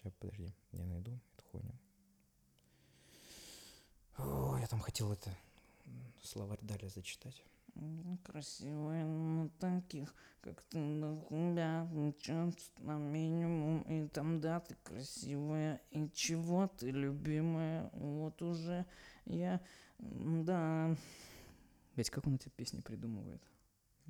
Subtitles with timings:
[0.00, 1.74] Сейчас, подожди, я найду эту хуйню.
[4.16, 5.30] О, я там хотел это
[6.22, 7.44] словарь далее зачитать.
[8.24, 11.86] Красивая, но таких, как ты, нахуя,
[12.18, 18.86] часто на минимум, и там, да, ты красивая, и чего ты любимая, вот уже
[19.26, 19.60] я,
[19.98, 20.96] да.
[21.96, 23.42] Ведь как он эти песни придумывает?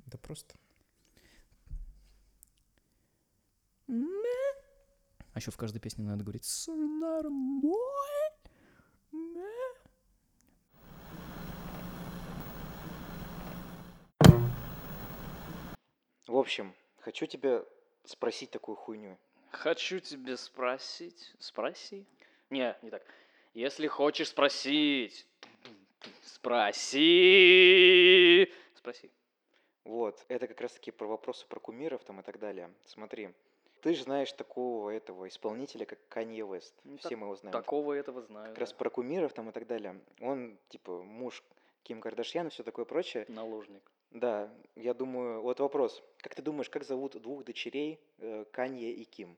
[0.05, 0.55] Да просто.
[5.33, 8.31] А еще в каждой песне надо говорить «Сонар мой,
[9.11, 9.49] мэ».
[16.27, 17.63] В общем, хочу тебя
[18.03, 19.17] спросить такую хуйню.
[19.51, 21.33] Хочу тебе спросить.
[21.39, 22.05] Спроси.
[22.49, 23.03] Не, не так.
[23.53, 25.27] Если хочешь спросить,
[26.23, 27.71] спроси.
[28.75, 29.11] Спроси.
[29.83, 32.73] Вот, это как раз-таки про вопросы про кумиров там и так далее.
[32.85, 33.33] Смотри,
[33.81, 36.73] ты же знаешь такого этого исполнителя, как Канье Вест.
[36.83, 37.51] Ну, Все так- мы его знаем.
[37.51, 38.49] Такого этого знаю.
[38.49, 38.75] Как раз да.
[38.77, 39.99] про кумиров там и так далее.
[40.19, 41.43] Он, типа, муж
[41.83, 43.25] Ким Кардашьян и все такое прочее.
[43.27, 43.81] Наложник.
[44.11, 46.03] Да, я думаю, вот вопрос.
[46.17, 49.37] Как ты думаешь, как зовут двух дочерей э, Канье и Ким?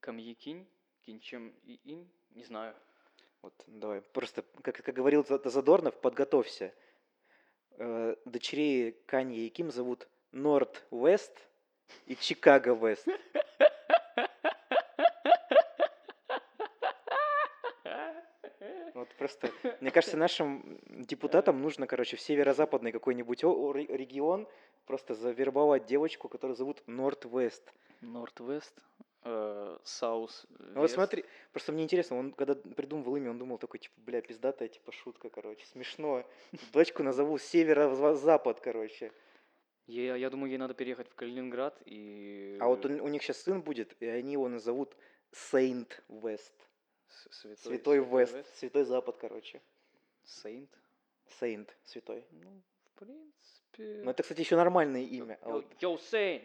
[0.00, 0.66] Камьякинь,
[1.02, 2.74] Кинчем и Ин, не знаю.
[3.42, 6.74] Вот, давай, просто, как, как говорил За- Задорнов, подготовься.
[7.78, 11.48] Э, дочерей Канье и Ким зовут North West
[12.06, 13.06] и Чикаго West.
[18.94, 24.48] Вот просто, мне кажется, нашим депутатам нужно, короче, в северо-западный какой-нибудь регион
[24.86, 27.72] просто завербовать девочку, которую зовут North West.
[28.00, 28.74] North West,
[29.24, 30.46] э, South.
[30.58, 34.20] Ну вот смотри, просто мне интересно, он когда придумывал имя, он думал такой, типа, бля,
[34.20, 36.24] пиздатая, типа, шутка, короче, смешно.
[36.72, 39.12] Дочку назову северо-запад, короче.
[39.86, 42.56] Я, я думаю, ей надо переехать в Калининград и...
[42.60, 44.96] А вот у, у них сейчас сын будет, и они его назовут
[45.32, 46.52] Сейнт Вест.
[47.08, 49.60] с- Святой, Святой Вест, Святой Запад, короче.
[50.24, 50.70] Сейнт.
[51.38, 52.24] Сейнт, святой.
[52.32, 52.62] Ну,
[52.94, 54.02] в принципе...
[54.04, 55.38] Ну это, кстати, еще нормальное имя.
[55.42, 56.42] А Йоу, вот, йоу, Сейн,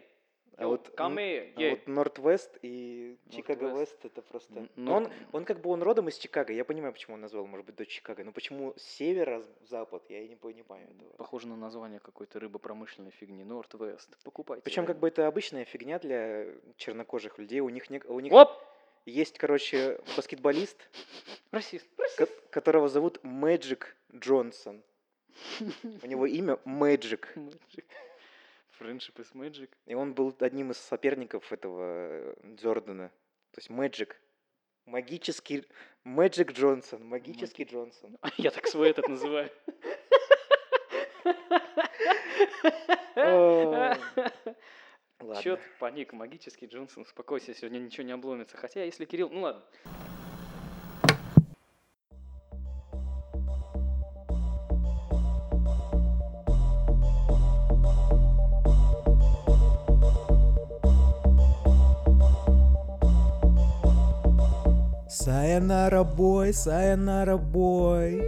[0.58, 3.78] а вот, here, а вот Норд Вест и Чикаго Northwest.
[3.80, 4.54] Вест это просто...
[4.60, 7.46] Н- Ну, он, он как бы он родом из Чикаго, я понимаю, почему он назвал,
[7.46, 11.08] может быть, дочь Чикаго, но почему северо-запад, я и не понимаю этого.
[11.16, 13.44] Похоже на название какой-то рыбопромышленной фигни.
[13.44, 14.16] Норд-Вест.
[14.24, 14.62] Покупайте.
[14.62, 16.46] Причем как бы это обычная фигня для
[16.76, 17.60] чернокожих людей.
[17.60, 18.50] У них, не- у них Оп!
[19.06, 20.78] есть, короче, баскетболист,
[21.50, 21.86] Расист.
[22.16, 24.82] ко- которого зовут Мэджик Джонсон.
[26.02, 27.32] У него имя Мэджик.
[27.36, 27.84] Magic.
[28.82, 29.70] Friendship is magic.
[29.86, 33.08] И он был одним из соперников этого э, Джордана.
[33.52, 34.20] То есть Мэджик.
[34.86, 35.64] Магический...
[36.04, 37.06] Мэджик Джонсон.
[37.06, 38.18] Магический Джонсон.
[38.36, 39.50] Я так свой этот называю.
[45.20, 45.42] Ладно.
[45.42, 48.56] Чё ты паник, магический Джонсон, успокойся, сегодня ничего не обломится.
[48.56, 49.62] Хотя, если Кирилл, ну ладно.
[65.24, 68.26] Сайонара бой, сайонара бой.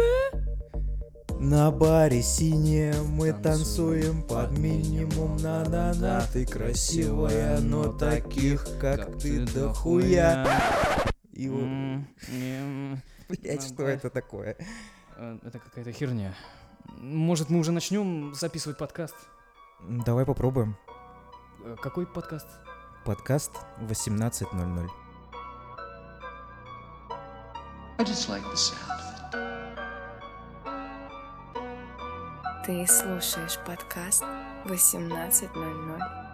[1.41, 10.47] На баре синее мы танцуем под минимум на-на-на Ты красивая, но таких, как ты, дохуя
[11.33, 11.67] И вот,
[13.29, 14.57] блядь, что это такое?
[15.17, 16.33] э, Это какая-то херня.
[16.97, 19.17] Может, мы уже начнем записывать подкаст?
[19.83, 20.77] Давай попробуем.
[21.65, 22.47] Э, Какой подкаст?
[23.05, 23.51] Подкаст
[23.81, 25.04] 18.00
[27.97, 29.15] I just like the sound of it.
[32.67, 34.25] Ты слушаешь подкаст
[34.65, 36.25] 18.00.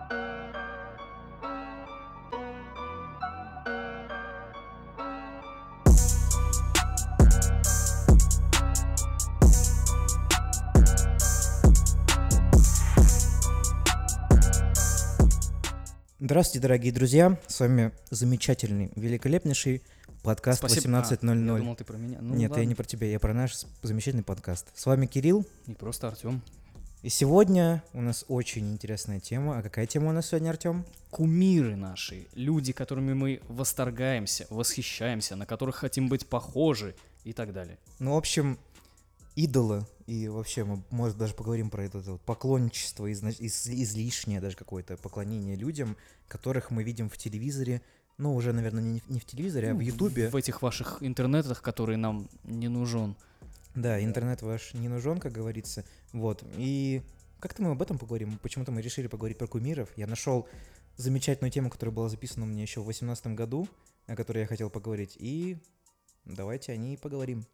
[16.21, 17.37] Здравствуйте, дорогие друзья.
[17.48, 19.83] С вами замечательный, великолепнейший
[20.22, 20.99] подкаст Спасибо.
[20.99, 21.53] А, 18.00.
[21.53, 22.19] я думал, ты про меня.
[22.21, 22.65] Ну, Нет, я ладно.
[22.65, 24.67] не про тебя, я про наш замечательный подкаст.
[24.75, 25.47] С вами Кирилл.
[25.67, 26.43] Не просто Артем.
[27.03, 29.59] И сегодня у нас очень интересная тема.
[29.59, 30.84] А какая тема у нас сегодня, Артем?
[31.11, 36.95] Кумиры наши, люди, которыми мы восторгаемся, восхищаемся, на которых хотим быть похожи
[37.25, 37.78] и так далее.
[37.99, 38.59] Ну, в общем,
[39.34, 39.87] идолы.
[40.07, 44.97] И вообще мы, может, даже поговорим про это, вот поклонничество, изна- из- излишнее даже какое-то
[44.99, 45.97] поклонение людям,
[46.28, 47.81] которых мы видим в телевизоре.
[48.21, 50.28] Ну, уже, наверное, не, не в телевизоре, а в Ну, Ютубе.
[50.28, 53.17] В этих ваших интернетах, которые нам не нужен.
[53.75, 55.87] Да, интернет ваш не нужен, как говорится.
[56.13, 56.45] Вот.
[56.59, 57.01] И
[57.39, 58.39] как-то мы об этом поговорим.
[58.43, 59.89] Почему-то мы решили поговорить про кумиров.
[59.97, 60.47] Я нашел
[60.99, 63.67] замечательную тему, которая была записана меня еще в 2018 году,
[64.07, 65.17] о которой я хотел поговорить.
[65.19, 65.57] И
[66.27, 67.47] давайте о ней поговорим.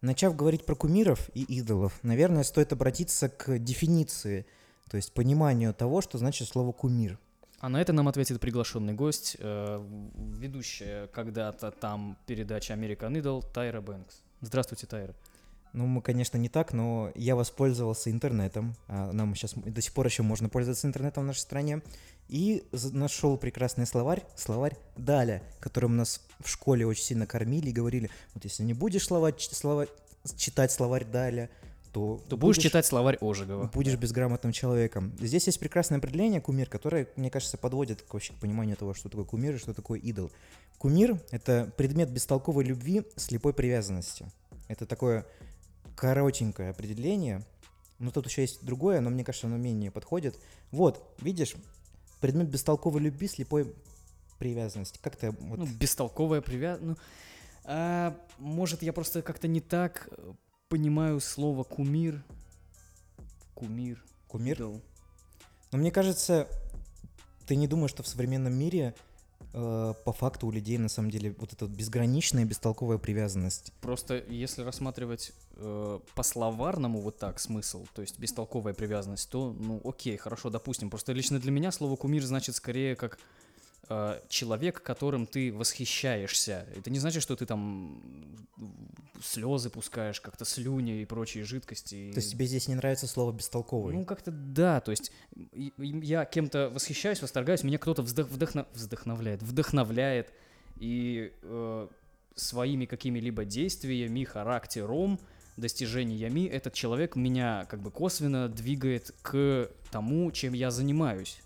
[0.00, 4.44] Начав говорить про кумиров и идолов, наверное, стоит обратиться к дефиниции,
[4.90, 7.18] то есть пониманию того, что значит слово кумир.
[7.60, 9.86] А на это нам ответит приглашенный гость, э,
[10.38, 14.22] ведущая когда-то там передача American Idol Тайра Бэнкс.
[14.40, 15.14] Здравствуйте, Тайра.
[15.72, 18.74] Ну, мы, конечно, не так, но я воспользовался интернетом.
[18.88, 21.82] А нам сейчас до сих пор еще можно пользоваться интернетом в нашей стране.
[22.28, 28.10] И нашел прекрасный словарь, словарь Даля, которым нас в школе очень сильно кормили и говорили,
[28.34, 29.86] вот если не будешь слова, слова,
[30.36, 31.50] читать словарь Даля,
[31.92, 33.70] то, То будешь читать словарь Ожегова.
[33.72, 35.12] будешь безграмотным человеком.
[35.18, 39.08] Здесь есть прекрасное определение кумир, которое, мне кажется, подводит к, вообще к пониманию того, что
[39.08, 40.30] такое кумир и что такое идол.
[40.78, 44.30] Кумир— это предмет бестолковой любви, слепой привязанности.
[44.68, 45.26] Это такое
[45.96, 47.44] коротенькое определение.
[47.98, 50.38] Но тут еще есть другое, но мне кажется, оно менее подходит.
[50.70, 51.54] Вот, видишь,
[52.20, 53.74] предмет бестолковой любви, слепой
[54.38, 54.98] привязанности.
[55.02, 55.58] Как ты вот...
[55.58, 56.98] Ну, бестолковая привязанность.
[56.98, 57.04] Ну,
[57.64, 60.08] а, может, я просто как-то не так
[60.70, 62.22] понимаю слово кумир.
[63.54, 64.02] Кумир.
[64.28, 64.54] кумир?
[64.54, 64.80] идол.
[65.72, 66.48] Но мне кажется,
[67.46, 68.94] ты не думаешь, что в современном мире
[69.52, 73.72] э, по факту у людей на самом деле вот эта вот безграничная бестолковая привязанность.
[73.80, 79.80] Просто если рассматривать э, по словарному вот так смысл, то есть бестолковая привязанность, то, ну,
[79.84, 80.88] окей, хорошо, допустим.
[80.88, 83.18] Просто лично для меня слово кумир значит скорее как
[83.90, 86.66] э, человек, которым ты восхищаешься.
[86.74, 88.02] Это не значит, что ты там
[89.22, 92.10] слезы пускаешь, как-то слюни и прочие жидкости.
[92.14, 93.94] То есть тебе здесь не нравится слово бестолковый?
[93.94, 95.12] Ну, как-то да, то есть
[95.76, 100.32] я кем-то восхищаюсь, восторгаюсь, меня кто-то вздох, вдохно- вдохновляет, вдохновляет,
[100.76, 101.88] и э,
[102.34, 105.20] своими какими-либо действиями, характером,
[105.56, 111.42] достижениями этот человек меня как бы косвенно двигает к тому, чем я занимаюсь.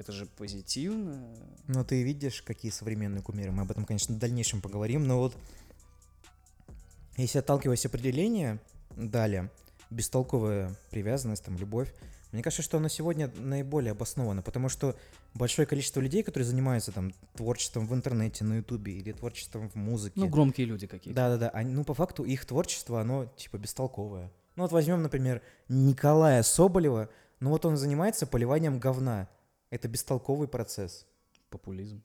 [0.00, 1.28] Это же позитивно.
[1.66, 3.52] Но ты видишь, какие современные кумиры.
[3.52, 5.06] Мы об этом, конечно, в дальнейшем поговорим.
[5.06, 5.36] Но вот
[7.18, 8.58] если отталкиваясь определения
[8.96, 9.50] далее,
[9.90, 11.92] бестолковая привязанность, там, любовь,
[12.32, 14.96] мне кажется, что она сегодня наиболее обоснована, потому что
[15.34, 20.18] большое количество людей, которые занимаются там творчеством в интернете, на ютубе или творчеством в музыке,
[20.18, 21.14] Ну, громкие люди какие-то.
[21.14, 24.30] да-да-да, они- ну, по факту их творчество, оно, типа, бестолковое.
[24.56, 27.10] Ну, вот возьмем, например, Николая Соболева,
[27.40, 29.28] ну, вот он занимается поливанием говна.
[29.70, 31.06] Это бестолковый процесс.
[31.48, 32.02] Популизм.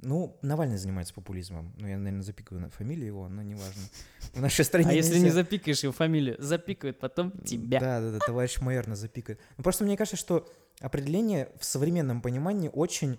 [0.00, 1.74] Ну, Навальный занимается популизмом.
[1.76, 3.82] Ну, я, наверное, запикаю на фамилию его, но неважно.
[4.32, 7.80] В нашей стране А если не запикаешь его фамилию, запикают потом тебя.
[7.80, 9.40] Да, да, да, товарищ майор нас запикает.
[9.56, 10.48] Ну, просто мне кажется, что
[10.80, 13.18] определение в современном понимании очень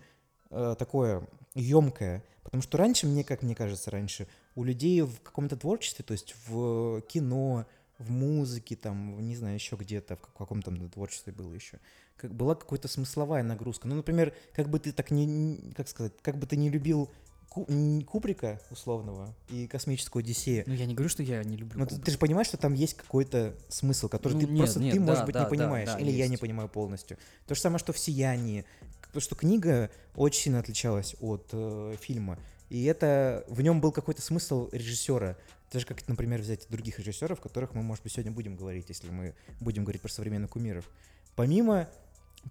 [0.52, 2.24] э, такое емкое.
[2.44, 6.34] Потому что раньше, мне, как мне кажется, раньше, у людей в каком-то творчестве, то есть
[6.48, 7.68] в кино,
[7.98, 11.80] в музыке, там, не знаю, еще где-то, в как- каком там творчестве было еще,
[12.20, 13.88] как была какая-то смысловая нагрузка.
[13.88, 17.10] Ну, например, как бы ты так не, как сказать, как бы ты не любил
[17.50, 21.90] Кубрика условного и космическую Одиссею, Ну, я не говорю, что я не люблю но ты,
[21.90, 22.06] Кубрика.
[22.06, 25.00] ты же понимаешь, что там есть какой-то смысл, который Ну, ты нет, просто нет, ты,
[25.00, 26.42] да, может быть, да, не да, понимаешь, да, или я не есть.
[26.42, 27.18] понимаю полностью.
[27.48, 28.66] То же самое, что в «Сиянии»,
[29.02, 32.38] потому что книга очень сильно отличалась от э, фильма,
[32.70, 35.36] и это в нем был какой-то смысл режиссера.
[35.74, 39.34] Даже как, например, взять других режиссеров, которых мы, может быть, сегодня будем говорить, если мы
[39.60, 40.88] будем говорить про современных кумиров.
[41.36, 41.90] Помимо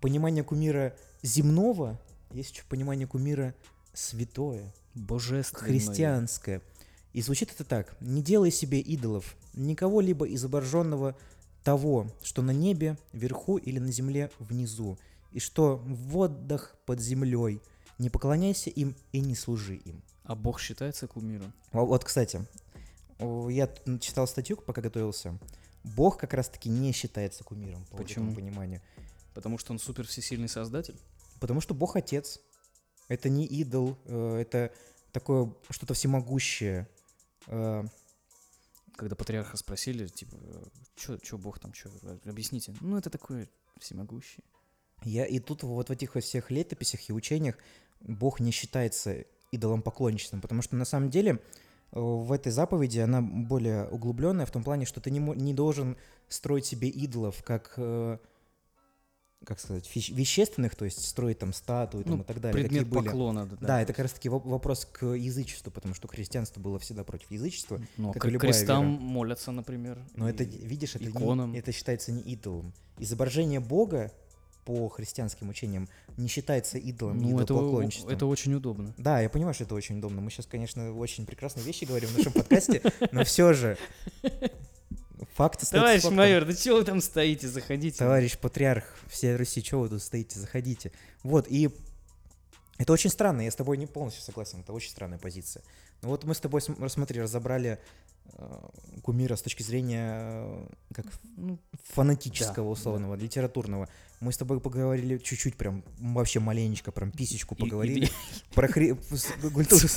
[0.00, 2.00] понимания кумира земного,
[2.32, 3.54] есть еще понимание кумира
[3.94, 5.64] святое Божественное.
[5.70, 6.62] христианское.
[7.12, 7.96] И звучит это так.
[8.00, 11.16] «Не делай себе идолов, никого либо изображенного
[11.64, 14.98] того, что на небе, вверху или на земле внизу,
[15.32, 17.60] и что в водах под землей.
[17.98, 20.02] Не поклоняйся им и не служи им».
[20.24, 21.52] А Бог считается кумиром?
[21.72, 22.46] Во- Вот, кстати,
[23.18, 23.68] я
[24.00, 25.36] читал статью, пока готовился.
[25.82, 28.34] Бог как раз-таки не считается кумиром, по вот этому Почему?
[28.34, 28.82] пониманию.
[29.38, 30.98] Потому что он супер всесильный создатель?
[31.38, 32.40] Потому что Бог отец.
[33.06, 34.72] Это не идол, э, это
[35.12, 36.88] такое что-то всемогущее.
[37.46, 37.84] Э,
[38.96, 40.36] Когда патриарха спросили, типа,
[40.96, 41.88] что Бог там, что,
[42.24, 42.74] объясните.
[42.80, 44.42] Ну, это такое всемогущее.
[45.04, 47.54] Я и тут вот в этих всех летописях и учениях
[48.00, 51.38] Бог не считается идолом поклонничеством, потому что на самом деле э,
[51.92, 55.96] в этой заповеди она более углубленная в том плане, что ты не, не должен
[56.28, 58.18] строить себе идолов как, э,
[59.44, 62.60] как сказать, фи- вещественных, то есть строить там статуи там, Ну, и так далее.
[62.64, 63.04] Предмет были.
[63.06, 63.46] поклона.
[63.60, 67.80] Да, это как раз таки вопрос к язычеству, потому что христианство было всегда против язычества.
[67.96, 69.00] Ну, как к и любая крестам вера.
[69.00, 69.98] молятся, например.
[70.14, 71.54] Но это, видишь, это, не- иконам.
[71.54, 72.74] это считается не идолом.
[72.98, 74.12] Изображение Бога
[74.64, 78.10] по христианским учениям не считается идолом, Ну, это, идолопоклонничеством.
[78.12, 78.92] это очень удобно.
[78.98, 80.20] Да, я понимаю, что это очень удобно.
[80.20, 83.78] Мы сейчас, конечно, очень прекрасные вещи говорим в нашем подкасте, но все же
[85.34, 86.16] Факт остается Товарищ фактом.
[86.16, 87.48] майор, да чего вы там стоите?
[87.48, 87.98] Заходите.
[87.98, 90.92] Товарищ патриарх всей Руси, чего вы тут стоите, заходите.
[91.22, 91.70] Вот, и
[92.78, 95.62] это очень странно, я с тобой не полностью согласен, это очень странная позиция.
[96.02, 97.80] Ну вот мы с тобой, см- смотри, разобрали
[98.34, 98.58] э,
[99.02, 101.06] кумира с точки зрения э, как
[101.36, 101.58] Ну,
[101.92, 103.88] фанатического, да, условного, литературного.
[104.20, 108.10] Мы с тобой поговорили чуть-чуть, прям вообще маленечко, прям писечку и- и- поговорили.
[108.54, 108.92] Про хри...
[109.52, 109.88] культуру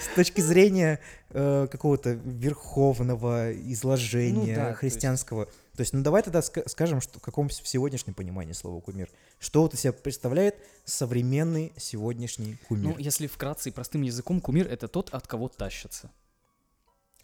[0.00, 1.00] с- точки зрения
[1.30, 5.46] э, какого-то верховного изложения Ну да, то есть- христианского.
[5.46, 9.08] То есть, ну давай тогда ска- скажем, что в каком в сегодняшнем понимании слова кумир.
[9.38, 12.84] Что вот из себя представляет современный сегодняшний кумир?
[12.84, 16.10] Ну, если вкратце и простым языком, кумир— это тот, от кого тащатся.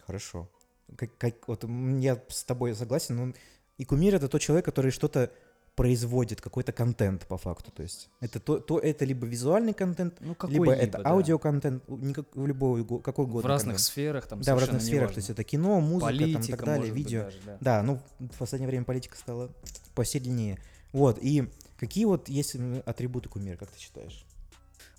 [0.05, 0.49] Хорошо.
[0.97, 1.63] Как, как- вот
[1.99, 3.33] я с тобой согласен, но
[3.77, 5.31] и кумир это тот человек, который что-то
[5.75, 7.69] производит, какой-то контент по факту.
[7.71, 11.09] То есть это то, то это либо визуальный контент, Ну, либо это да.
[11.09, 13.49] аудиоконтент, никак- в любой какой В угодно.
[13.49, 13.85] разных контент.
[13.85, 15.09] сферах, там, Да, в разных сферах.
[15.09, 15.19] То неважно.
[15.19, 17.23] есть это кино, музыка, там, и Политика, так далее, видео.
[17.23, 17.57] даже, да.
[17.59, 19.51] Да, ну в последнее время политика стала
[19.93, 20.59] посильнее.
[20.93, 22.55] Вот, и какие вот есть
[22.85, 24.25] атрибуты кумира, как ты считаешь?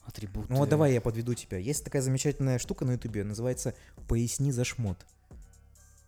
[0.04, 0.46] Атрибуты.
[0.52, 1.56] Ну вот давай я подведу тебя.
[1.56, 3.74] Есть такая замечательная штука на ютубе, называется
[4.08, 4.98] «Поясни за шмот».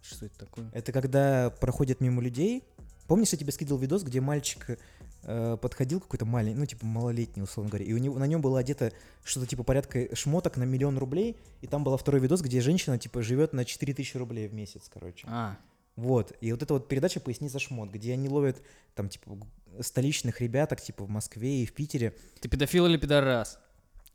[0.03, 0.71] Что это такое?
[0.73, 2.63] Это когда проходят мимо людей.
[3.09, 4.79] Помнишь, я тебе скидывал видос, где мальчик
[5.23, 8.61] э, подходил какой-то маленький, ну типа малолетний, условно говоря, и у него на нем было
[8.61, 8.93] одето
[9.25, 13.23] что-то типа порядка шмоток на миллион рублей, и там был второй видос, где женщина типа
[13.23, 15.27] живет на 4000 рублей в месяц, короче.
[15.29, 15.57] А,
[15.97, 18.63] Вот, и вот эта вот передача «Поясни за шмот», где они ловят
[18.95, 19.37] там типа
[19.81, 23.59] столичных ребяток типа в Москве и в Питере ты педофил или пидорас?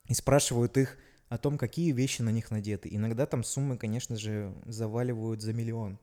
[0.08, 0.98] и спрашивают их
[1.30, 2.90] о том, какие вещи на них надеты.
[2.92, 5.98] Иногда там суммы, конечно же, заваливают за миллион.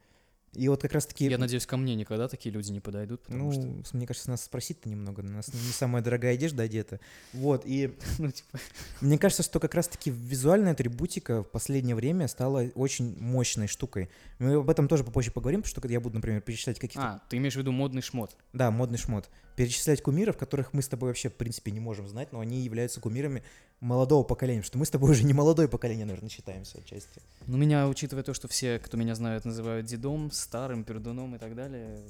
[0.52, 1.26] И вот как раз-таки...
[1.26, 3.96] Я надеюсь, ко мне никогда такие люди не подойдут, потому Ну, что...
[3.96, 5.20] мне кажется, нас спросить-то немного.
[5.20, 6.98] У нас не самая дорогая одежда одета.
[7.32, 8.58] Вот, и Ну, типа,
[9.00, 14.10] мне кажется, что как раз-таки визуальная атрибутика в последнее время стала очень мощной штукой.
[14.38, 17.06] Мы об этом тоже попозже поговорим, потому что я буду, например, перечислять каких-то...
[17.06, 18.36] а, ты имеешь в виду модный шмот.
[18.52, 19.28] Да, модный шмот.
[19.60, 22.98] Перечислять кумиров, которых мы с тобой вообще, в принципе, не можем знать, но они являются
[22.98, 23.42] кумирами
[23.80, 27.20] молодого поколения, что мы с тобой уже не молодое поколение, наверное, считаемся отчасти.
[27.46, 31.54] Ну, меня, учитывая то, что все, кто меня знают, называют дедом, старым, пердуном и так
[31.54, 32.00] далее,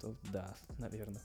[0.00, 1.22] то да, наверное.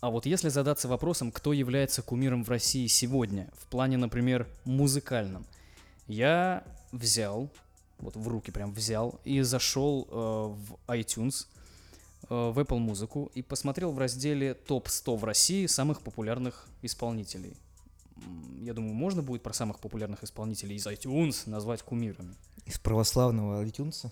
[0.00, 5.46] А вот если задаться вопросом, кто является кумиром в России сегодня, в плане, например, музыкальном,
[6.08, 7.50] я взял,
[7.98, 11.46] вот в руки прям взял, и зашел э, в iTunes,
[12.28, 17.56] э, в Apple Музыку и посмотрел в разделе ТОП-100 в России самых популярных исполнителей.
[18.60, 22.34] Я думаю, можно будет про самых популярных исполнителей из iTunes назвать кумирами.
[22.64, 24.10] Из православного iTunes.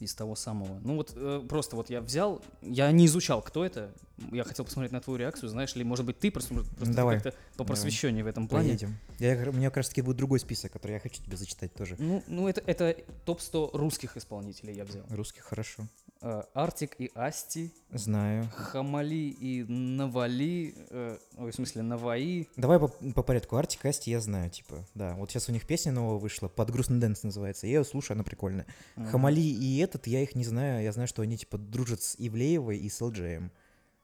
[0.00, 0.80] Из того самого.
[0.82, 3.92] Ну вот э, просто вот я взял, я не изучал, кто это.
[4.32, 7.20] Я хотел посмотреть на твою реакцию, знаешь ли, может быть, ты просто, просто ты Давай.
[7.20, 8.70] как-то по просвещению в этом плане.
[8.70, 8.98] Поедем.
[9.18, 11.96] Я, у меня как раз таки будет другой список, который я хочу тебе зачитать тоже.
[11.98, 15.04] Ну, ну это, это топ-100 русских исполнителей я взял.
[15.10, 15.86] Русский хорошо.
[16.22, 18.46] Э, Артик и Асти, Знаю.
[18.54, 23.56] Хамали и Навали, э, ой, в смысле, Наваи, Давай по, по порядку.
[23.56, 24.84] Артик Асти я знаю, типа.
[24.94, 27.66] Да, вот сейчас у них песня новая вышла, под грустный дэнс называется.
[27.66, 28.66] Я ее слушаю, она прикольная.
[28.96, 29.06] Мгм.
[29.06, 30.82] Хамали и этот, я их не знаю.
[30.82, 33.50] Я знаю, что они типа дружат с Ивлеевой и с Элджеем.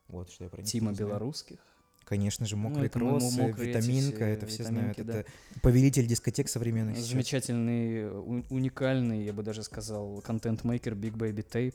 [0.09, 1.59] Вот что я про них Тима белорусских.
[2.07, 4.97] Конечно же, Ну, мокрые мы- кроссы, мокрые витаминка, все это все знают.
[5.05, 5.19] да.
[5.21, 5.29] Это
[5.61, 7.09] повелитель дискотек современных сейчас.
[7.09, 11.75] Замечательный, у- уникальный, я бы даже сказал, контент-мейкер Big Baby Tape.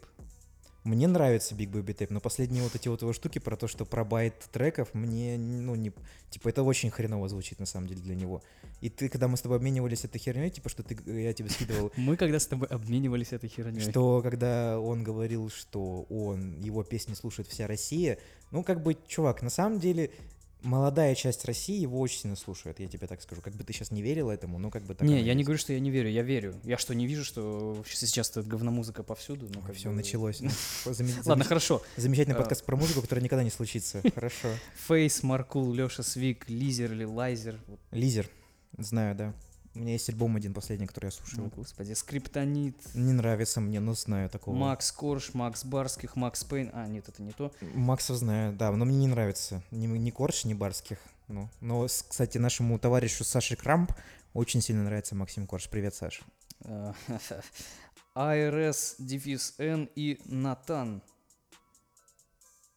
[0.84, 3.86] Мне нравится Big Baby Tape, но последние вот эти вот его штуки про то, что
[3.86, 5.92] про байт треков, мне, ну, не...
[6.32, 8.42] Типа, это очень хреново звучит, на самом деле, для него.
[8.80, 11.92] И ты, когда мы с тобой обменивались этой херней, типа, что ты, я тебе скидывал,
[11.98, 13.82] Мы когда с тобой обменивались этой херней.
[13.82, 18.18] что когда он говорил, что он, его песни слушает вся Россия,
[18.50, 20.10] ну, как бы, чувак, на самом деле,
[20.62, 23.42] молодая часть России его очень сильно слушает, я тебе так скажу.
[23.42, 25.46] Как бы ты сейчас не верил этому, но как бы так Не, я не есть.
[25.46, 26.56] говорю, что я не верю, я верю.
[26.64, 29.48] Я что, не вижу, что сейчас эта говномузыка повсюду?
[29.54, 30.42] Ну, как Все бы- началось.
[31.26, 31.82] Ладно, хорошо.
[31.98, 32.40] Замечательный А.
[32.40, 34.02] подкаст про музыку, который никогда не случится.
[34.16, 34.50] Хорошо.
[34.88, 37.60] Фейс, Маркул, Леша Свик, Лизер или Лайзер.
[37.92, 38.30] Лизер.
[38.78, 39.34] Знаю, да.
[39.74, 41.52] У меня есть альбом один последний, который я ну, слушаю.
[41.56, 44.56] господи, Скриптонит, Не нравится мне, но знаю такого.
[44.56, 46.72] Макс Корж, Макс Барских, Макс Пейн.
[46.74, 47.54] А, нет, это не то.
[47.74, 49.64] Макса знаю, да, но мне не нравится.
[49.72, 50.98] Ни, ни Корж, ни Барских.
[51.30, 53.94] Ну, но, с- кстати, нашему товарищу Саше Крамп
[54.34, 55.70] очень сильно нравится Максим Корж.
[55.70, 56.22] Привет, Саш.
[58.14, 61.02] АРС, дефис Н и Натан.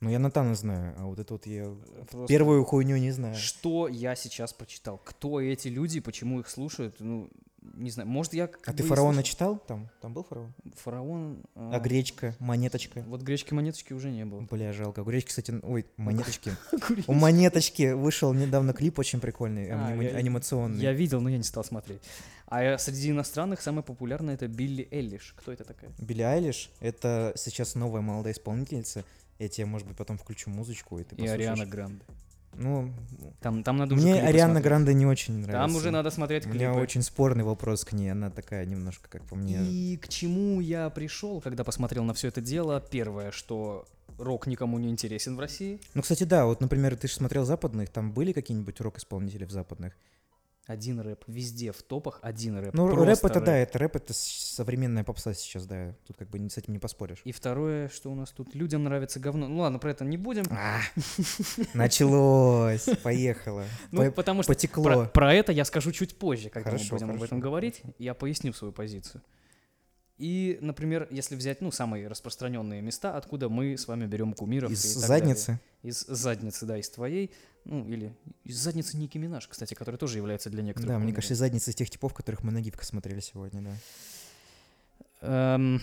[0.00, 1.74] Ну, я Натана знаю, а вот это вот я
[2.10, 3.34] Просто первую хуйню не знаю.
[3.34, 5.00] Что я сейчас прочитал?
[5.02, 6.96] Кто эти люди, почему их слушают?
[7.00, 7.30] Ну,
[7.62, 8.50] не знаю, может, я...
[8.66, 9.30] А ты фараона слышал.
[9.30, 9.58] читал?
[9.66, 10.52] Там, там был фараон?
[10.76, 11.42] Фараон...
[11.54, 13.02] А гречка, монеточка?
[13.06, 14.42] Вот гречки-монеточки уже не было.
[14.42, 15.00] Бля, жалко.
[15.00, 16.52] У гречки, кстати, ой, монеточки.
[17.06, 20.82] У монеточки вышел недавно клип очень прикольный, А, анимационный.
[20.82, 22.02] Я видел, но я не стал смотреть.
[22.46, 25.34] А э, среди иностранных самая популярная это Билли Эллиш.
[25.36, 25.90] Кто это такая?
[25.98, 29.04] Билли Айлиш— это сейчас новая молодая исполнительница.
[29.38, 31.40] Я тебе, может быть, потом включу музычку, и ты И послушаешь.
[31.40, 32.04] Ариана Гранде.
[32.56, 32.92] Ну,
[33.40, 34.64] Там, там надо уже мне Ариана смотреть.
[34.64, 35.58] Гранде не очень нравится.
[35.66, 36.58] Там уже надо смотреть У клипы.
[36.64, 38.10] меня очень спорный вопрос к ней.
[38.12, 39.58] Она такая немножко, как по мне...
[39.64, 42.80] И к чему я пришел, когда посмотрел на все это дело?
[42.90, 43.86] Первое, что
[44.18, 45.80] рок никому не интересен в России.
[45.94, 49.96] Ну, кстати, да, вот, например, ты же смотрел западных, там были какие-нибудь рок-исполнители в западных?
[50.66, 52.72] Один рэп везде в топах, один рэп.
[52.72, 55.94] Ну, рэп Просто это да, это рэп, это современная попса сейчас, да.
[56.06, 57.20] Тут как бы с этим не поспоришь.
[57.24, 59.46] И второе, что у нас тут людям нравится говно.
[59.46, 60.44] Ну ладно, про это не будем.
[60.50, 60.80] А,
[61.74, 63.64] началось, поехало.
[63.90, 65.06] Ну, По- потому что Потекло.
[65.12, 67.82] про, это я скажу чуть позже, когда мы будем об этом говорить.
[67.98, 69.22] Я поясню свою позицию.
[70.24, 74.70] И, например, если взять, ну, самые распространенные места, откуда мы с вами берем кумиров.
[74.72, 75.46] Из задницы.
[75.46, 75.60] далее.
[75.82, 77.30] Из задницы, да, из твоей.
[77.66, 81.16] Ну, или из задницы Ники Минаж, кстати, который тоже является для некоторых Да, мне кумиром.
[81.16, 83.76] кажется, из задницы из тех типов, которых мы на гибко смотрели сегодня, да.
[85.20, 85.82] Эм,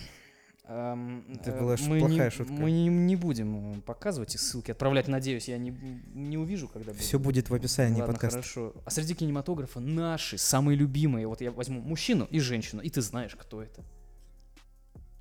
[0.64, 2.52] эм, Это э, была мы плохая не, шутка.
[2.52, 5.06] Мы не, не будем э, показывать и ссылки отправлять.
[5.06, 5.70] Надеюсь, я не,
[6.14, 8.38] не увижу, когда Все будет в описании Ладно, подкаста.
[8.38, 8.74] хорошо.
[8.84, 11.28] А среди кинематографа наши самые любимые.
[11.28, 13.84] Вот я возьму мужчину и женщину, и ты знаешь, кто это.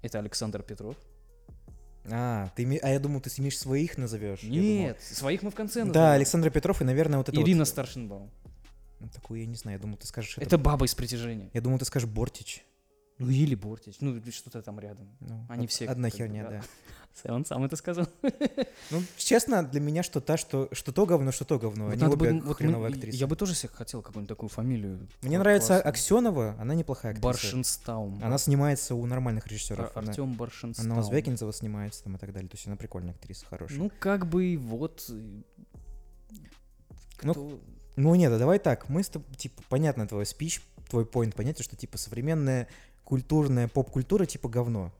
[0.01, 0.95] Это Александр Петров.
[2.05, 4.39] А, ты, а я думал, ты имеешь своих назовешь.
[4.41, 6.07] Я думал- Нет, своих мы в конце Да, назовем.
[6.09, 7.67] Александр Петров и, наверное, вот это Ирина вот...
[7.67, 8.31] Старшинбаум.
[8.99, 10.45] Ну, Такую я не знаю, я думал, ты скажешь это.
[10.45, 11.49] Это баба из притяжения.
[11.53, 12.63] Я думал, ты скажешь Бортич.
[13.21, 13.97] Ну или Бортич.
[14.01, 15.07] Ну что-то там рядом.
[15.19, 16.49] Ну, Они все Одна херня, да.
[16.49, 16.63] да.
[17.35, 18.07] Он сам это сказал.
[18.91, 21.85] Ну, честно, для меня что та, что, что то говно, что то говно.
[21.85, 23.17] Вот Они обе бы- вот мы- хреновые актрисы.
[23.17, 25.07] Я бы тоже себе хотел какую-нибудь такую фамилию.
[25.21, 25.89] Мне Кла- нравится классную.
[25.89, 27.27] Аксенова, она неплохая актриса.
[27.27, 28.19] Баршинстаум.
[28.23, 29.95] Она снимается у нормальных режиссеров.
[29.95, 30.91] Она, Артем Баршинстаум.
[30.91, 32.49] она у Звягинцева снимается там и так далее.
[32.49, 33.77] То есть она прикольная актриса, хорошая.
[33.77, 35.05] Ну, как бы вот...
[35.09, 35.41] э,
[37.23, 37.59] Ну, кто-
[37.97, 41.63] Ну нет, а давай так, мы с тобой, типа, понятно твой спич, твой поинт, понятие,
[41.63, 42.67] что, типа, современная
[43.03, 44.91] культурная поп-культура, типа, говно.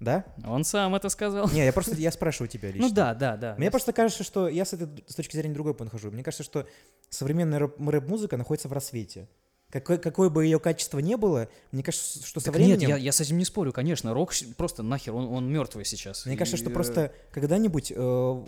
[0.00, 0.24] Да?
[0.46, 1.50] Он сам это сказал.
[1.50, 2.88] Не, я просто, я спрашиваю тебя лично.
[2.88, 3.54] Ну да, да, да.
[3.58, 6.10] Мне просто кажется, что я с этой с точки зрения другой подхожу.
[6.12, 6.66] Мне кажется, что
[7.10, 9.28] современная рэп- рэп-музыка находится в рассвете.
[9.70, 12.78] Какое, какое бы ее качество не было, мне кажется, что со Так временем...
[12.80, 14.14] нет, я, я с этим не спорю, конечно.
[14.14, 16.24] Рок просто нахер, он, он мертвый сейчас.
[16.24, 18.44] Мне кажется, И, что э, просто когда-нибудь э,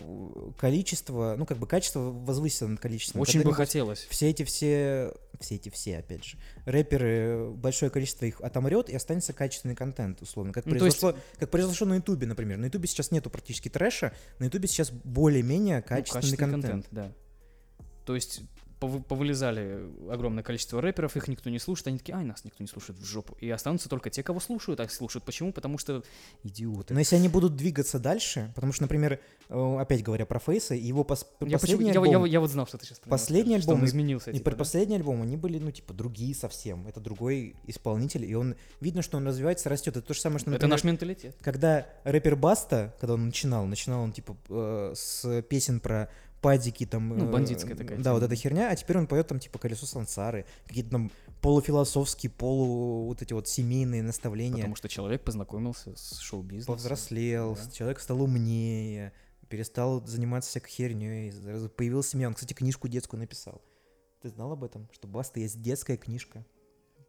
[0.57, 3.21] количество, ну как бы качество возвысится над количеством.
[3.21, 4.07] Очень бы хотелось.
[4.09, 9.31] все эти все, все эти все, опять же, рэперы, большое количество их отомрет, и останется
[9.31, 10.53] качественный контент, условно.
[10.53, 12.57] Как Ну, то есть- произошло, как произошло на Ютубе, например.
[12.57, 16.87] На Ютубе сейчас нету практически трэша, на Ютубе сейчас более-менее Ну, качественный, контент.
[16.89, 17.11] да.
[18.05, 18.41] То есть
[18.87, 19.79] повылезали
[20.11, 23.05] огромное количество рэперов, их никто не слушает, они такие, ай, нас никто не слушает в
[23.05, 23.37] жопу.
[23.39, 25.23] И останутся только те, кого слушают, а слушают.
[25.23, 25.53] Почему?
[25.53, 26.03] Потому что
[26.43, 26.93] идиоты.
[26.93, 31.03] Но если они будут двигаться дальше, потому что, например, э, опять говоря про Фейса, его
[31.03, 33.71] пос- Я, почему, последний я, альбом, я- я вот знал, что ты сейчас Последний что
[33.71, 34.31] он альбом и- изменился.
[34.31, 34.57] и типа, про да?
[34.57, 36.87] последний альбом они были, ну, типа, другие совсем.
[36.87, 39.97] Это другой исполнитель, и он, видно, что он развивается, растет.
[39.97, 41.35] Это то же самое, что, Это например, наш менталитет.
[41.41, 46.09] когда рэпер Баста, когда он начинал, начинал он типа э, с песен про
[46.41, 47.09] падики там.
[47.09, 48.13] Ну, э, бандитская такая Да, тема.
[48.15, 53.05] вот эта херня, а теперь он поет там типа колесо сансары, какие-то там полуфилософские, полу
[53.05, 54.57] вот эти вот семейные наставления.
[54.57, 56.73] Потому что человек познакомился с шоу-бизнесом.
[56.75, 57.71] Повзрослел, Да.
[57.71, 59.13] человек стал умнее,
[59.49, 61.31] перестал заниматься всякой херней,
[61.75, 63.61] появилась семья, он, кстати, книжку детскую написал.
[64.21, 64.87] Ты знал об этом?
[64.93, 66.45] Что Баста есть детская книжка?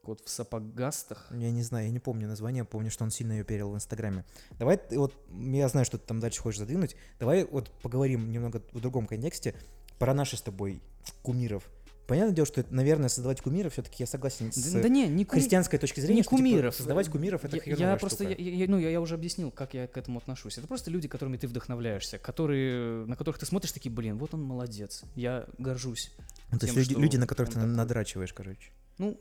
[0.02, 1.28] Кот в сапогастах.
[1.30, 4.24] Я не знаю, я не помню название, помню, что он сильно ее перел в Инстаграме.
[4.58, 8.60] Давай, ты вот, я знаю, что ты там дальше хочешь задвинуть, давай вот поговорим немного
[8.72, 9.54] в другом контексте
[10.00, 10.82] про наши с тобой
[11.22, 11.70] кумиров.
[12.08, 15.38] Понятное дело, что, наверное, создавать кумиров, все-таки я согласен с Да, да не, не кум-
[15.38, 16.74] христианской точки зрения, не что, типа, кумиров.
[16.74, 18.42] создавать кумиров— это я, я просто, штука.
[18.42, 20.58] я, я- ну, я, я уже объяснил, как я к этому отношусь.
[20.58, 24.42] Это просто люди, которыми ты вдохновляешься, которые, на которых ты смотришь, такие, блин, вот он
[24.42, 26.10] молодец, я горжусь.
[26.50, 27.70] Ну, то есть тем, люди, люди, на которых ты такой.
[27.70, 28.72] надрачиваешь, короче.
[28.98, 29.18] Ну,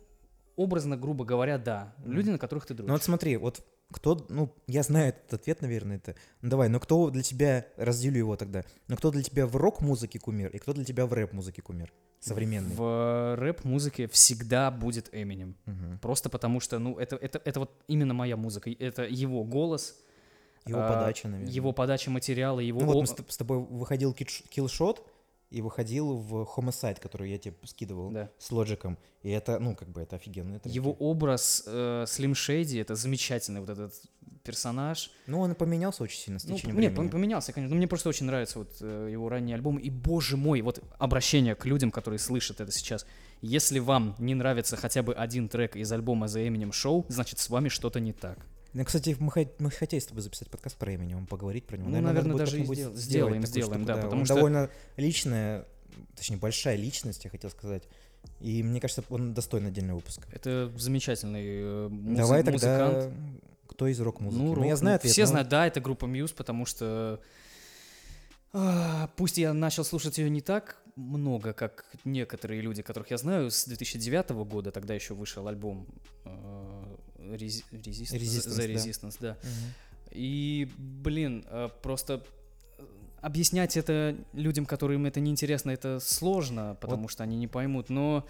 [0.56, 1.94] образно, грубо говоря, да.
[2.06, 2.88] Люди, на которых ты дружишь.
[2.88, 6.16] Ну вот смотри, вот кто, ну, я знаю этот ответ, наверное, это.
[6.42, 10.20] Ну давай, но кто для тебя, разделю его тогда, но кто для тебя в рок-музыке
[10.20, 11.92] кумир, и кто для тебя в рэп-музыке кумир?
[12.20, 12.76] Современный.
[12.76, 15.56] В рэп-музыке всегда будет Эминем.
[15.66, 16.00] Мгм.
[16.00, 18.70] Просто потому что, ну, это, это, это вот именно моя музыка.
[18.72, 19.98] Это его голос,
[20.66, 21.52] Его а, подача, наверное.
[21.52, 22.80] его подача материала, его...
[22.80, 25.00] Ну вот мы с, с тобой выходил Killshot
[25.52, 28.30] и выходил в Homicide, который я тебе скидывал Да.
[28.40, 28.98] с лоджиком.
[29.22, 30.56] И это, ну, как бы это офигенно.
[30.56, 33.94] Это Его образ э, Slim Shady, это замечательный вот этот
[34.44, 35.12] персонаж.
[35.28, 37.10] Ну, он поменялся очень сильно с Ну, течением нет, времени.
[37.10, 37.76] пом- поменялся, конечно.
[37.76, 39.78] Но мне просто очень нравится вот э, его ранний альбом.
[39.78, 43.06] И, боже мой, вот обращение к людям, которые слышат это сейчас.
[43.42, 47.50] Если вам не нравится хотя бы один трек из альбома The Eminem Show, значит, с
[47.50, 48.40] вами что-то не так.
[48.74, 51.90] Ну, кстати, мы, хот- мы хотели с тобой записать подкаст про Эминема, поговорить про него.
[51.90, 55.66] Ну, Наверное, наверное, даже и сдел- сделаем, такую сделаем, штуку, да, потому что- довольно личная,
[56.16, 57.84] точнее, большая личность, я хотел сказать.
[58.40, 60.28] И мне кажется, он достоин отдельного выпуска.
[60.32, 63.14] Это замечательный э, музы- Давай тогда, музыкант.
[63.68, 64.42] кто из рок-музыки?
[64.42, 67.20] Ну, Ну, я рок, знаю ответ, Все но- знают, да, это группа Muse, потому что
[68.54, 73.50] а, пусть я начал слушать ее не так много, как некоторые люди, которых я знаю,
[73.50, 75.88] с 2009 года, тогда еще вышел альбом
[77.30, 78.64] Resi- Resist- Resistance, да.
[78.74, 79.38] Resistance, да.
[79.42, 79.74] Мгм.
[80.12, 82.24] И, блин, э, просто
[82.78, 82.84] э,
[83.22, 87.90] объяснять это людям, которым это неинтересно, это сложно, потому что они не поймут.
[87.90, 88.26] Но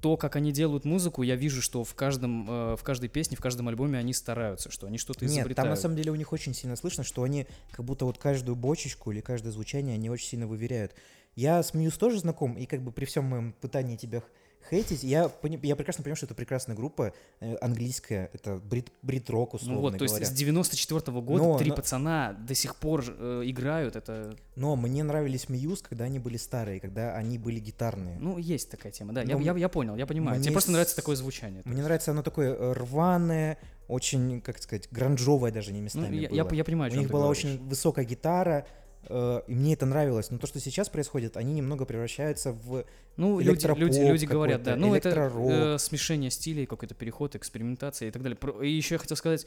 [0.00, 3.40] то, как они делают музыку, я вижу, что в каждом, э, в каждой песне, в
[3.40, 5.48] каждом альбоме они стараются, что они что-то изобретают.
[5.48, 8.18] Нет, там на самом деле у них очень сильно слышно, что они как будто вот
[8.18, 10.94] каждую бочечку или каждое звучание они очень сильно выверяют.
[11.36, 14.22] Я с Мьюз тоже знаком, и как бы при всем моем пытании тебя
[14.70, 19.54] хейтить, я, пони- я прекрасно понимаю, что это прекрасная группа э, английская, это брит, брит-рок,
[19.54, 20.26] условно Ну вот, то есть говоря.
[20.26, 25.02] с 94 года Но- три но- пацана до сих пор э, играют, это, Но мне
[25.02, 28.18] нравились Мьюз, когда они были старые, когда они были гитарные.
[28.18, 30.36] ну, есть такая тема, да, я, Ну, я, я понял, я понимаю.
[30.36, 31.62] мне Тебе просто нравится такое звучание.
[31.64, 36.28] Мне нравится оно такое э, рваное, очень, как сказать, гранжовое даже не Ну, местами я,
[36.28, 36.36] было.
[36.36, 37.44] я, я понимаю, У них была говоришь.
[37.44, 38.66] очень высокая гитара,
[39.08, 40.30] и мне это нравилось.
[40.30, 42.84] Но то, что сейчас происходит, они немного превращаются в...
[43.16, 44.76] Ну, люди, люди, люди говорят, да.
[44.76, 48.38] Ну, это э, смешение стилей, какой-то переход, экспериментация и так далее.
[48.62, 49.46] И еще я хотел сказать,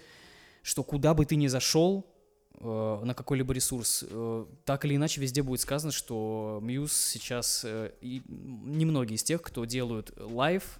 [0.62, 2.06] что куда бы ты ни зашел,
[2.60, 7.92] э, на какой-либо ресурс, э, так или иначе везде будет сказано, что Muse сейчас э,
[8.02, 10.80] и немногие из тех, кто делают live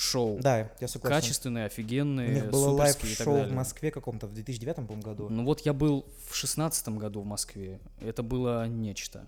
[0.00, 1.16] шоу, Да, я согласен.
[1.16, 3.52] качественные, У офигенные, них было live шоу в.
[3.52, 5.28] Москве каком-то в 2009 по-моему, году.
[5.28, 7.80] Ну вот я был в шестнадцатом году в Москве.
[8.00, 9.26] Это было нечто.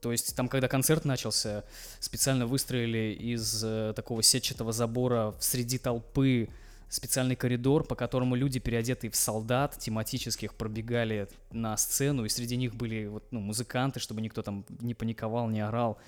[0.00, 1.64] То есть там, когда концерт начался,
[2.00, 6.48] специально выстроили из э, такого сетчатого забора в среди толпы
[6.88, 12.74] специальный коридор, по которому люди, переодетые в солдат, тематических, пробегали на сцену, и среди них
[12.74, 15.98] были вот, ну, музыканты, чтобы никто там не паниковал, не орал.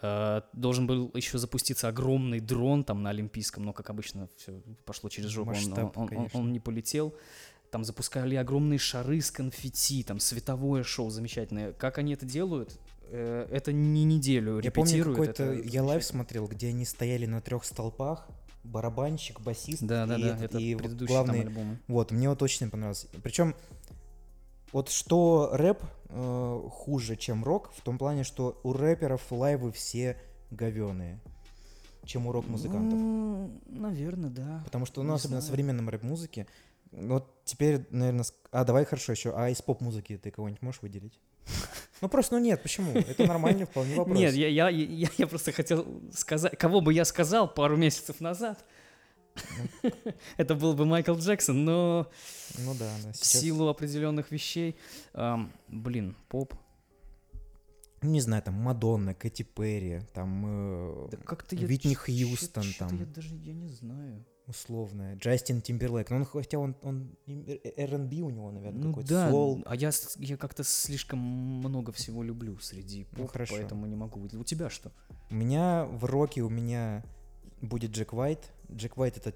[0.00, 5.08] Э, Должен был еще запуститься огромный дрон там на Олимпийском, но, как обычно, все пошло
[5.10, 6.40] через жопу, он- Масштаб, он- он- конечно.
[6.40, 7.14] он не полетел.
[7.70, 11.72] Там запускали огромные шары с конфетти, там световое шоу замечательное.
[11.72, 12.78] Как они это делают?
[13.14, 15.18] Э, Это не неделю Я помню репетируют.
[15.18, 18.26] какой-то, это я live смотрел, где они стояли на трех столпах,
[18.64, 21.78] барабанщик, басист Да, да, и, да, этот- это и предыдущий главный там альбом.
[21.88, 23.06] Вот, мне вот очень понравилось.
[23.22, 23.54] Причем,
[24.72, 30.16] вот что рэп э, хуже, чем рок, в том плане, что у рэперов лайвы все
[30.50, 31.18] говёные,
[32.04, 32.98] чем у рок-музыкантов.
[33.66, 34.62] наверное, да.
[34.64, 36.46] Потому что, ну, не особенно в современном рэп-музыке,
[36.90, 41.18] ну, вот теперь, наверное, а, давай хорошо еще, а из поп-музыки ты кого-нибудь можешь выделить?
[42.00, 42.92] Ну, просто, ну нет, почему?
[42.92, 44.18] Это нормально, вполне вопрос.
[44.18, 48.64] Нет, я, я, я, я просто хотел сказать, кого бы я сказал пару месяцев назад.
[50.36, 52.10] Это был бы Майкл Джексон, но
[52.58, 53.12] Ну да, да.
[53.12, 54.76] в силу определенных вещей,
[55.14, 56.54] ам, блин, поп.
[58.02, 62.98] Ну, не знаю, там, Мадонна, Кэти Перри, там, э, Да как-то Витни Хьюстон, там.
[62.98, 64.24] Я даже я не знаю.
[64.52, 66.10] Условная, Джастин Тимберлейк.
[66.10, 69.62] Ну, он, хотя он, он R&B у него, наверное, Ну какой-то, да, сол.
[69.66, 73.54] а я, я как-то слишком много всего люблю среди Ну, поп, хорошо.
[73.56, 74.40] поэтому не могу выделить.
[74.42, 74.92] У тебя что?
[75.30, 77.02] У меня в роке у меня
[77.60, 78.50] будет Джек Уайт.
[78.70, 79.32] Джек Уайт это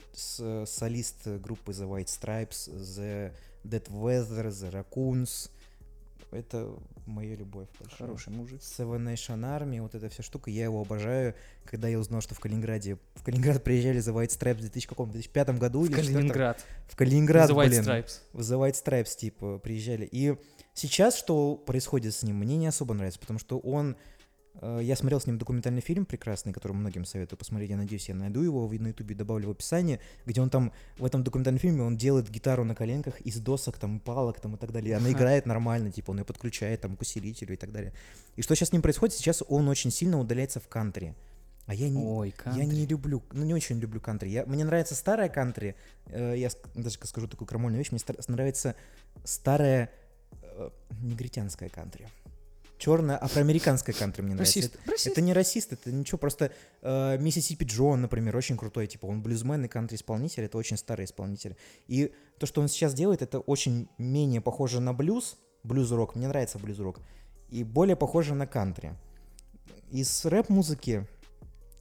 [0.66, 3.32] солист группы The White Stripes, The
[3.64, 5.50] Dead Weather, The Raccoons.
[6.30, 6.68] Это
[7.06, 7.68] моя любовь.
[7.78, 7.98] большая.
[7.98, 8.60] Хороший мужик.
[8.60, 11.34] Seven Nation Army, вот эта вся штука, я его обожаю.
[11.64, 15.10] Когда я узнал, что в Калининграде, в Калининград приезжали The White Stripes в 2000 каком,
[15.10, 16.14] 2005 году или 2004?
[16.14, 16.64] Калининград.
[16.88, 17.82] В Калининград, The White блин.
[17.82, 18.20] Stripes.
[18.32, 20.08] в The White Stripes, типа, приезжали.
[20.10, 20.36] И
[20.74, 23.96] сейчас, что происходит с ним, мне не особо нравится, потому что он...
[24.60, 27.70] э, Я смотрел с ним документальный фильм прекрасный, который многим советую посмотреть.
[27.70, 31.24] Я надеюсь, я найду его на ютубе, добавлю в описание, где он там, в этом
[31.24, 34.90] документальном фильме, он делает гитару на коленках из досок, там, палок, там, и так далее.
[34.90, 37.92] И Она играет нормально, типа, он ее подключает, там, к усилителю и так далее.
[38.36, 39.14] И что сейчас с ним происходит?
[39.14, 41.14] Сейчас он очень сильно удаляется в кантри.
[41.66, 44.28] А я не, Ой, я не люблю, ну не очень люблю кантри.
[44.28, 45.74] Я, мне нравится старая кантри.
[46.06, 47.90] Э, я даже скажу такую крамольную вещь.
[47.90, 48.76] Мне стар- нравится
[49.24, 49.90] старая
[50.42, 50.70] э,
[51.02, 52.06] негритянская кантри.
[52.78, 54.60] Черная афроамериканская кантри мне нравится.
[54.60, 54.78] Расист.
[54.84, 59.22] Это, это не расист, это ничего, просто э, Миссисипи Джон, например, очень крутой, типа он
[59.22, 61.56] блюзмен и кантри-исполнитель, это очень старый исполнитель.
[61.88, 66.58] И то, что он сейчас делает, это очень менее похоже на блюз, блюз-рок, мне нравится
[66.58, 67.00] блюз-рок,
[67.48, 68.92] и более похоже на кантри.
[69.90, 71.06] Из рэп-музыки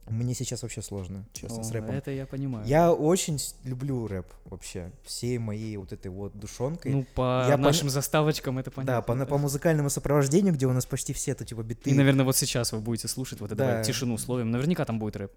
[0.08, 1.90] Мне сейчас вообще сложно, честно, с О, рэпом.
[1.90, 2.64] Это я понимаю.
[2.64, 6.92] Я очень с- люблю рэп вообще, всей моей вот этой вот душонкой.
[6.92, 8.94] Ну, по Я нашим заставочкам это понятно.
[8.94, 11.90] да, по, по музыкальному сопровождению, где у нас почти все это типа биты.
[11.90, 13.82] И, наверное, вот сейчас вы будете слушать, вот это Да.
[13.82, 14.52] тишину словим.
[14.52, 15.32] Наверняка там будет рэп.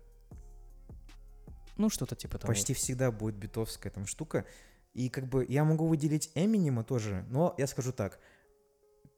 [1.78, 2.52] Ну, что-то типа того.
[2.52, 4.46] почти всегда будет битовская там штука.
[4.94, 8.20] И как бы я могу выделить Эминема тоже, но я скажу так.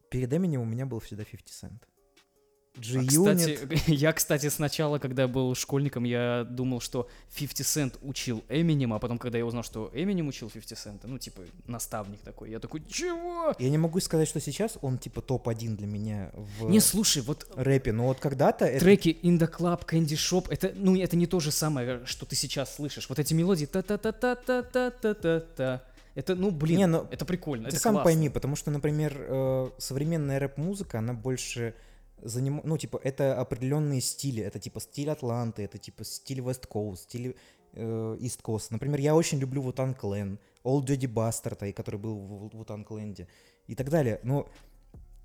[0.10, 1.82] Перед Эминем у меня был всегда 50 Cent.
[2.82, 3.56] А, G-Unit.
[3.56, 9.00] кстати, я, кстати, сначала, когда был школьником, я думал, что 50 Cent учил Эминема, а
[9.00, 12.84] потом, когда я узнал, что Эминем учил 50 Cent, ну, типа, наставник такой, я такой,
[12.90, 13.54] чего?
[13.60, 17.48] Я не могу сказать, что сейчас он типа топ-1 для меня в Не, слушай, вот
[17.56, 18.80] рэпе, но вот когда-то это...
[18.80, 22.36] треки In The Club, Candy Shop, это, ну, это не то же самое, что ты
[22.36, 23.08] сейчас слышишь.
[23.10, 25.84] Вот эти мелодии та-та-та-та-та-та-та-та.
[26.14, 28.04] Это, ну, блин, Не, ну, это прикольно, Ты это сам классно.
[28.04, 31.74] пойми, потому что, например, э, современная рэп-музыка, она больше
[32.24, 32.62] заним...
[32.64, 34.44] ну, типа, это определенные стили.
[34.44, 37.36] Это типа стиль Атланты, это типа стиль West Coast, стиль
[37.74, 38.68] э, East Coast.
[38.70, 43.28] Например, я очень люблю Вутан Клен, Old Jody Bastard, и который был в Вутан Кленде
[43.68, 44.20] и так далее.
[44.24, 44.48] Но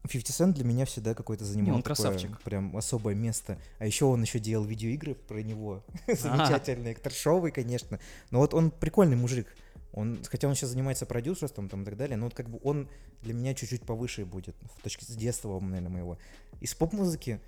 [0.07, 2.41] 50 Cent для меня всегда какой-то занимал он такое красавчик.
[2.43, 3.59] прям особое место.
[3.79, 5.85] А еще он еще делал видеоигры про него.
[6.07, 6.15] А.
[6.15, 7.99] Замечательные, трэшовые, конечно.
[8.31, 9.49] Но вот он прикольный мужик.
[9.97, 12.87] Он, хотя он сейчас занимается продюсерством там, и так далее, но вот как бы он
[13.23, 16.19] для меня чуть-чуть повыше будет, в точке с детства, наверное, моего.
[16.61, 17.41] Из поп-музыки,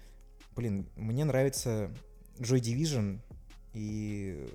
[0.56, 1.90] блин, мне нравится
[2.38, 3.20] Joy Division
[3.74, 4.48] и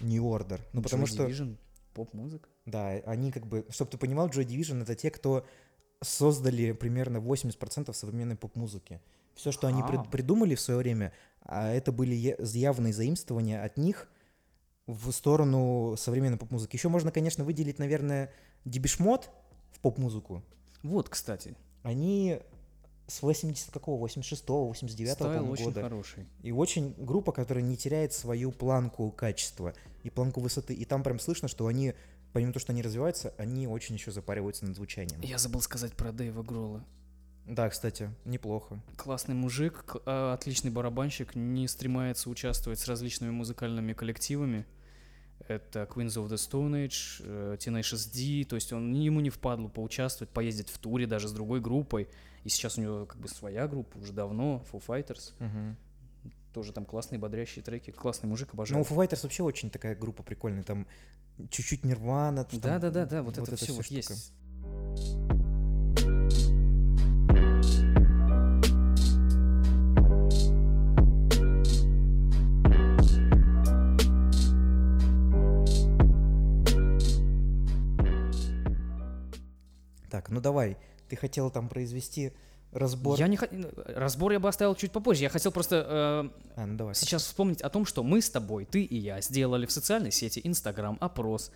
[0.00, 0.60] New Order.
[0.72, 1.26] Ну, потому Joy что...
[1.26, 1.56] Division,
[1.94, 2.48] поп-музыка.
[2.64, 5.44] Да, они как бы, чтобы ты понимал, Joy Division это те, кто
[6.00, 9.00] создали примерно 80% современной поп-музыки.
[9.34, 10.10] Все, что они прид- А.
[10.10, 14.08] придумали в свое время, а это были явные заимствования от них
[14.86, 16.76] в сторону современной поп-музыки.
[16.76, 18.32] Еще можно, конечно, выделить, наверное,
[18.64, 19.30] Дебишмот
[19.72, 20.42] в поп-музыку.
[20.82, 22.40] Вот, кстати, Они
[23.06, 25.82] с 80 какого, 86-го, 89-го стайл очень года.
[25.82, 26.26] хороший.
[26.42, 30.74] И очень группа, которая не теряет свою планку качества и планку высоты.
[30.74, 31.94] И там прям слышно, что они,
[32.32, 35.20] помимо того, что они развиваются, они очень еще запариваются над звучанием.
[35.20, 36.84] Я забыл сказать про Дэйва Гролла.
[37.46, 38.80] Да, кстати, неплохо.
[38.96, 44.64] Классный мужик, а, отличный барабанщик, не стремается участвовать с различными музыкальными коллективами.
[45.48, 49.66] Это Queens of the Stone Age, э, Tenacious D, то есть он ему не впадло
[49.66, 52.08] поучаствовать, поездить в туре даже с другой группой.
[52.44, 55.32] И сейчас у него как бы своя группа уже давно, Foo Fighters.
[56.52, 57.90] Тоже там классные бодрящие треки.
[57.90, 58.84] Классный мужик, Ну, у обожаю.
[58.84, 60.62] Foo Fighters вообще очень такая группа прикольная.
[60.62, 60.86] Там
[61.50, 62.46] чуть-чуть Нирвана.
[62.52, 63.96] Да-да-да, вот, это эта все вся вот штука.
[63.96, 64.32] есть.
[80.42, 80.76] Давай.
[81.08, 82.32] Ты хотел там произвести
[82.72, 83.18] разбор.
[83.18, 85.22] Я не хот- Разбор я бы оставил чуть попозже.
[85.22, 86.94] Я хотел просто э, А, ну давай.
[86.94, 90.40] сейчас вспомнить о том, что мы с тобой, ты и я, сделали в социальной сети
[90.44, 91.50] Инстаграм опрос.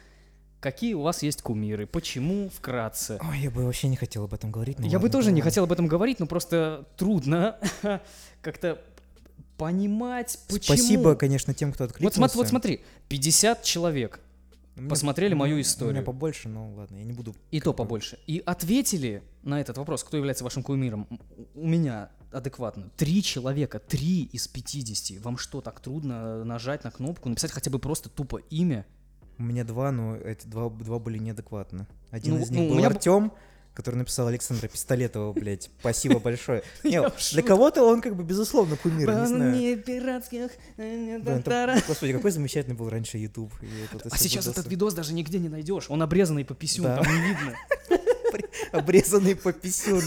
[0.60, 1.86] Какие у вас есть кумиры?
[1.86, 2.48] Почему?
[2.48, 3.18] Вкратце.
[3.30, 4.78] Ой, я бы вообще не хотел об этом говорить.
[4.78, 5.50] ну я бы ладно, тоже не давай.
[5.50, 7.58] хотел об этом говорить, но просто трудно
[8.40, 8.80] как-то
[9.56, 10.76] понимать, почему.
[10.76, 12.16] Спасибо, конечно, тем, кто Вот, откликнулся.
[12.16, 14.20] смотри, вот смотри, 50 человек,
[14.76, 15.94] У меня- посмотрели у мою меня- У историю.
[15.94, 17.34] меня побольше, но ладно, я не буду...
[17.50, 21.06] и то побольше, и ответили на этот вопрос, кто является вашим кумиром,
[21.54, 22.90] у- у меня адекватно.
[22.96, 25.18] Три человека, три из 50.
[25.22, 28.84] Вам что, так трудно нажать на кнопку, написать хотя бы просто тупо имя?
[29.38, 31.86] У меня два, но эти два, два были неадекватны.
[32.10, 33.32] Один Ну, из них ну, у был меня б- Артем,
[33.76, 35.70] который написал Александра Пистолетова, блядь.
[35.80, 36.62] Спасибо большое.
[36.82, 39.82] Не, для кого-то он как бы безусловно кумир, не знаю.
[39.82, 40.50] пиратских...
[40.78, 43.52] Это- Господи, какой замечательный был раньше YouTube.
[44.10, 45.90] А сейчас этот видос даже нигде не найдешь.
[45.90, 47.02] Он обрезанный по писюн, Да.
[47.02, 47.56] там не видно.
[48.72, 50.02] Обрезанный по писюн.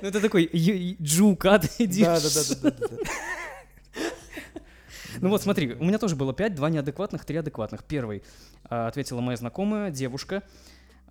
[0.00, 0.50] Ну, это такой
[1.02, 1.86] джука, ты.
[1.86, 2.96] Да, да, да, да, да.
[5.20, 7.84] Ну вот смотри, у меня тоже было 5, два неадекватных, три адекватных.
[7.84, 8.22] Первый
[8.64, 10.42] а, ответила моя знакомая, девушка.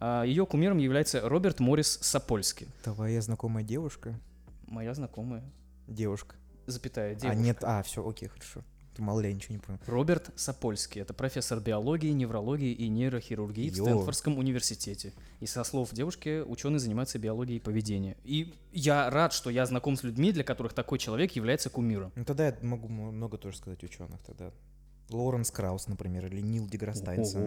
[0.01, 2.67] Ее кумиром является Роберт Моррис Сапольский.
[2.83, 4.19] Твоя знакомая девушка?
[4.67, 5.43] Моя знакомая,
[5.87, 6.35] Девушка.
[6.67, 7.41] запятая, А, девушка.
[7.41, 8.61] нет, а, все, окей, хорошо.
[8.95, 9.79] Ты мало ли, я ничего не понял.
[9.87, 11.01] Роберт Сапольский.
[11.01, 13.83] Это профессор биологии, неврологии и нейрохирургии в Йо.
[13.85, 15.13] Стэнфордском университете.
[15.39, 18.17] И со слов девушки, ученый занимается биологией поведения.
[18.23, 22.11] И я рад, что я знаком с людьми, для которых такой человек является кумиром.
[22.15, 24.51] Ну тогда я могу много тоже сказать ученых тогда.
[25.09, 27.43] Лоуренс Краус, например, или Нил Деграсс Тайнсон.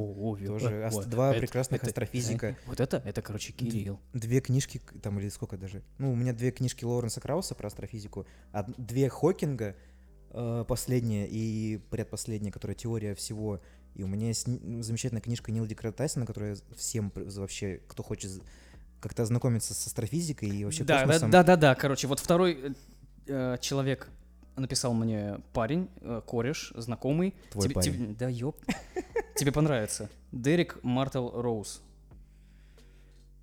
[0.46, 2.57] Тоже э, ас- вот, два это- прекрасных это- астрофизика.
[2.66, 4.01] Вот это, это, короче, Кирилл.
[4.12, 5.83] Две книжки, там, или сколько даже?
[5.98, 9.77] Ну, у меня две книжки Лоуренса Крауса про астрофизику, од- две Хокинга,
[10.31, 13.61] э, последняя и предпоследняя, которая теория всего.
[13.94, 18.31] И у меня есть замечательная книжка Нила Деграсса Тайсона, которая всем вообще, кто хочет
[19.01, 21.31] как-то ознакомиться с астрофизикой и вообще Да, да, космосом.
[21.31, 21.75] да, да, да.
[21.75, 22.75] Короче, вот второй
[23.27, 24.09] э, человек
[24.57, 27.35] написал мне парень, э, кореш, знакомый.
[27.51, 27.93] Твой Тебе- парень.
[27.93, 28.57] тебе- да, ёп.
[29.37, 30.09] Тебе понравится.
[30.31, 31.83] Дерек Мартел Роуз.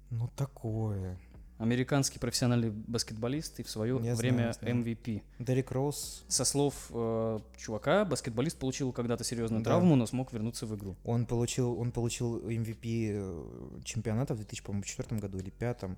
[0.10, 1.18] Ну, такое.
[1.58, 4.76] Американский профессиональный баскетболист и в свое Я время знаю, знаю.
[4.78, 5.22] MVP.
[5.40, 9.72] Дерек Роуз, Со слов э, чувака, баскетболист получил когда-то серьезную Да.
[9.72, 10.96] травму, но смог вернуться в игру.
[11.04, 15.98] он получил, он получил MVP э, чемпионата в 2004 году или 2005.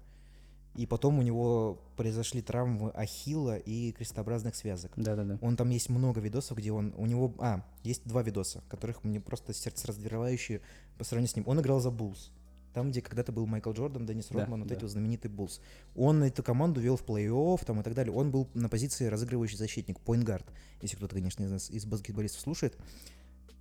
[0.76, 4.92] И потом у него произошли травмы ахилла и крестообразных связок.
[4.96, 5.38] Да-да-да.
[5.42, 6.94] Он там есть много видосов, где он...
[6.98, 7.34] У него...
[7.40, 10.62] А, есть два видоса, которых мне просто сердцераздирающие
[10.98, 11.46] по сравнению с ним.
[11.48, 12.32] Он играл за Bulls.
[12.74, 14.76] Там, где когда-то был Майкл Джордан, Деннис Да, Родман, вот да.
[14.76, 15.60] эти вот знаменитые Bulls.
[15.94, 18.14] Он эту команду вел в плей-офф там и так далее.
[18.14, 20.46] Он был на позиции разыгрывающий защитник, point guard.
[20.82, 22.78] Если кто-то, конечно, из, нас- из баскетболистов слушает.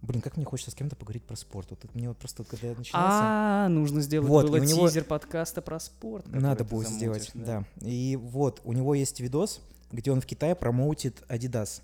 [0.02, 1.68] Блин, как мне хочется с кем-то поговорить про спорт.
[1.70, 3.18] Вот это мне вот просто, вот когда я начинался...
[3.20, 6.26] А, нужно сделать Вот, было у него- тизер подкаста про спорт.
[6.28, 7.64] Надо будет сделать, да.
[7.80, 9.60] И вот, у него есть видос,
[9.92, 11.82] где он в Китае промоутит Adidas.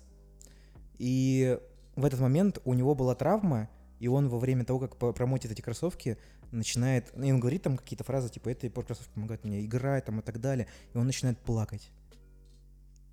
[0.97, 1.59] И
[1.95, 5.61] в этот момент у него была травма, и он во время того, как промоутит эти
[5.61, 6.17] кроссовки,
[6.51, 7.11] начинает...
[7.17, 10.39] И он говорит там какие-то фразы, типа, эти кроссовки помогают мне играть, там, и так
[10.39, 10.67] далее.
[10.93, 11.91] И он начинает плакать.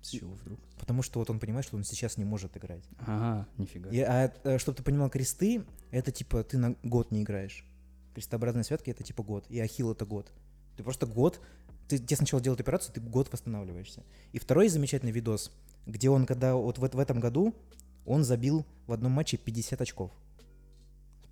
[0.05, 0.59] С чего вдруг?
[0.79, 2.83] Потому что вот он понимает, что он сейчас не может играть.
[2.99, 3.89] Ага, нифига.
[3.89, 7.65] И, а, чтобы ты понимал, кресты, это типа ты на год не играешь.
[8.13, 9.45] Крестообразные святки это типа год.
[9.49, 10.31] И ахилл это год.
[10.77, 11.41] Ты просто год,
[11.87, 14.03] ты, тебе сначала делают операцию, ты год восстанавливаешься.
[14.31, 15.51] И второй замечательный видос,
[15.85, 17.55] где он, когда вот в, в этом году,
[18.05, 20.11] он забил в одном матче 50 очков.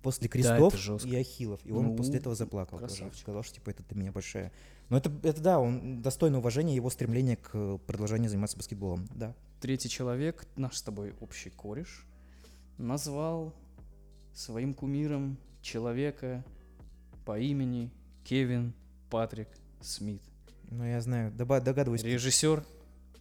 [0.02, 1.08] После крестов жестко.
[1.08, 1.60] и ахиллов.
[1.64, 2.78] И он Ну, после этого заплакал.
[2.78, 2.94] тоже.
[2.96, 3.20] красавчик.
[3.22, 4.52] Сказал, что типа это для меня большая.
[4.90, 9.06] Но это, это да, он достойно уважения его стремление к э, продолжению заниматься баскетболом.
[9.14, 9.34] Да.
[9.60, 12.06] Третий человек, наш с тобой общий кореш,
[12.76, 13.54] назвал
[14.34, 16.44] своим кумиром человека
[17.24, 17.90] по имени
[18.24, 18.74] Кевин
[19.10, 19.48] Патрик
[19.80, 20.20] Смит.
[20.70, 22.02] Ну, я знаю, догадываюсь.
[22.02, 22.64] Режиссер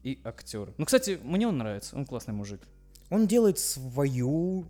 [0.03, 0.73] и актер.
[0.77, 2.61] Ну, кстати, мне он нравится, он классный мужик.
[3.09, 4.65] Он делает свою...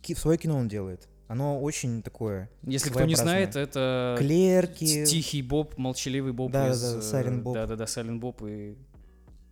[0.00, 1.08] ки- Свое кино он делает.
[1.32, 2.50] Оно очень такое...
[2.62, 5.06] Если кто не знает, это Клерки.
[5.06, 6.80] Тихий Боб, молчаливый Боб Да, из...
[6.82, 7.54] да, э, Silent Bob.
[7.54, 8.76] Да-да-да, Silent Боб и...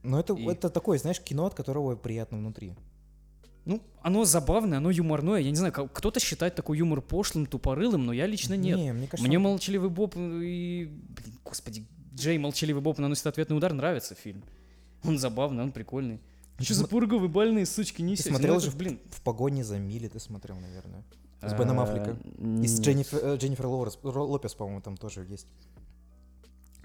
[0.02, 2.74] Но это, И- это такое, знаешь, кино, от которого приятно внутри.
[3.64, 5.40] Ну, оно забавное, оно юморное.
[5.40, 8.76] Я не знаю, кто-то считает такой юмор пошлым, тупорылым, но я лично нет.
[8.76, 10.90] Не, мне кажется, Мне он- молчаливый Боб и...
[10.90, 14.42] Блин, господи, Джей молчаливый Боб наносит ответный удар, нравится фильм.
[15.04, 16.20] Он забавный, он прикольный.
[16.58, 19.00] Ну, Что за пурговые больные сучки не Ты смотрел же в- блин.
[19.10, 21.02] в погоне за Мили ты смотрел, наверное.
[21.42, 22.18] С Беном Аффлеком.
[22.62, 22.80] И с.
[22.80, 25.46] Дженнифер, Лопес, по-моему, там тоже есть.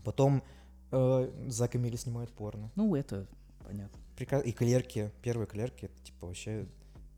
[0.04, 0.44] Потом
[0.92, 2.72] э, Зак и Мили снимают порно.
[2.76, 3.28] Ну, это
[3.66, 4.00] понятно.
[4.46, 6.68] И клерки, первые клерки, это типа вообще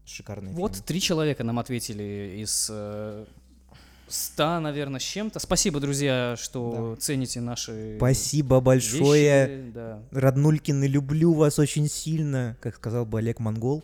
[0.06, 0.88] шикарные Вот фильмы.
[0.88, 3.26] три человека нам ответили из э,
[4.08, 5.40] ста, наверное, с чем-то.
[5.40, 9.48] Спасибо, друзья, что цените наши Спасибо большое.
[9.48, 10.04] вещи, да.
[10.12, 13.84] Роднулькины, люблю вас очень сильно, как сказал бы Олег Монгол.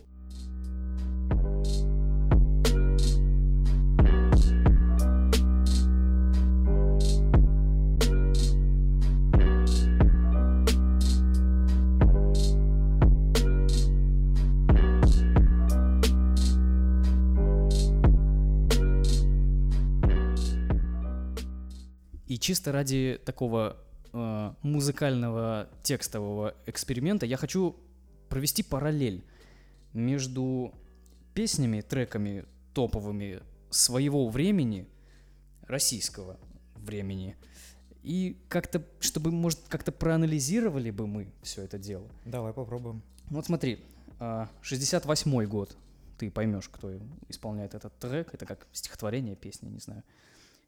[22.44, 23.78] Чисто ради такого
[24.12, 27.74] э, музыкального текстового эксперимента я хочу
[28.28, 29.24] провести параллель
[29.94, 30.74] между
[31.32, 34.86] песнями, треками топовыми своего времени,
[35.62, 36.38] российского
[36.76, 37.34] времени,
[38.02, 42.10] и как-то, чтобы, может, как-то проанализировали бы мы все это дело.
[42.26, 43.02] Давай попробуем.
[43.30, 43.82] Вот смотри,
[44.18, 45.78] а, 68-й год,
[46.18, 46.92] ты поймешь, кто
[47.30, 50.02] исполняет этот трек, это как стихотворение, песня, не знаю.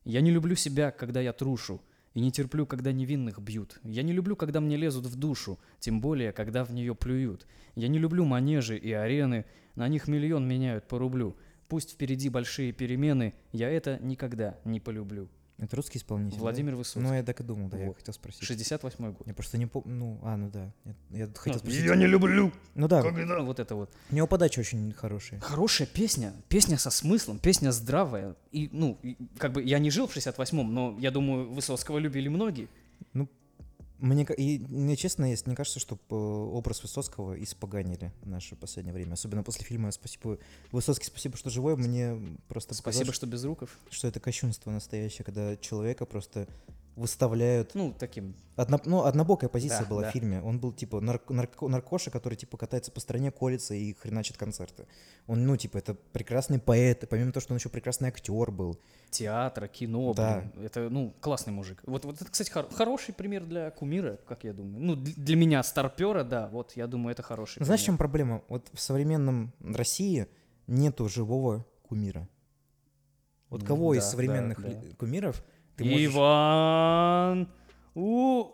[0.06, 1.82] Я не люблю себя, когда я трушу,
[2.14, 3.80] и не терплю, когда невинных бьют.
[3.82, 7.44] Я не люблю, когда мне лезут в душу, тем более, когда в нее плюют.
[7.74, 11.36] Я не люблю манежи и арены, на них миллион меняют по рублю.
[11.66, 15.28] Пусть впереди большие перемены, я это никогда не полюблю.
[15.58, 16.36] Это русский исполнитель.
[16.36, 16.42] да?
[16.42, 17.00] Владимир Высоцкий.
[17.00, 17.96] Ну, я так и думал, да, я Вот.
[17.96, 18.42] хотел спросить.
[18.42, 19.26] 68 год.
[19.26, 19.94] Я просто не помню.
[19.94, 20.70] Ну, а, ну да.
[20.84, 21.84] Я, я хотел Ну, спросить.
[21.84, 23.40] Я не люблю, Ну да, когда...
[23.40, 23.90] Вот это вот.
[24.10, 25.40] у него подача очень хорошая.
[25.40, 28.36] Хорошая песня, песня со смыслом, песня здравая.
[28.52, 32.28] И, ну, и, как бы я не жил в 68-м, но я думаю, Высоцкого любили
[32.28, 32.68] многие.
[33.98, 39.14] Мне, и, мне честно, есть, мне кажется, что образ Высоцкого испоганили в наше последнее время.
[39.14, 40.38] Особенно после фильма «Спасибо,
[40.70, 41.76] Высоцкий, спасибо, что живой».
[41.76, 42.16] Мне
[42.48, 43.70] просто Спасибо, показалось, что без руков.
[43.90, 46.46] что это кощунство настоящее, когда человека просто
[46.96, 48.34] выставляют Ну, таким.
[48.56, 50.08] Одно- ну, однобокая позиция Да, была да.
[50.10, 50.40] в фильме.
[50.42, 54.86] Он был, типа, нарк- нарко- наркоша, который, типа, катается по стране, колется и хреначит концерты.
[55.26, 58.78] Он, ну, типа, это прекрасный поэт, и помимо того, что он еще прекрасный актер был.
[59.10, 60.40] театра, кино, Да.
[60.54, 60.64] блин.
[60.66, 61.82] Это, ну, классный мужик.
[61.86, 64.82] Вот, вот это, кстати, хор- хороший пример для кумира, как я думаю.
[64.84, 67.94] Ну, дл- для меня, старпера, да, вот, я думаю, это хороший знаешь, в пример.
[67.94, 68.42] чем проблема?
[68.48, 70.26] Вот в современном России
[70.66, 72.28] нету живого кумира.
[73.48, 75.42] Вот Ну, кого из да, современных да, ли- кумиров
[75.76, 76.06] ты можешь...
[76.06, 77.48] Иван!
[77.94, 78.44] У!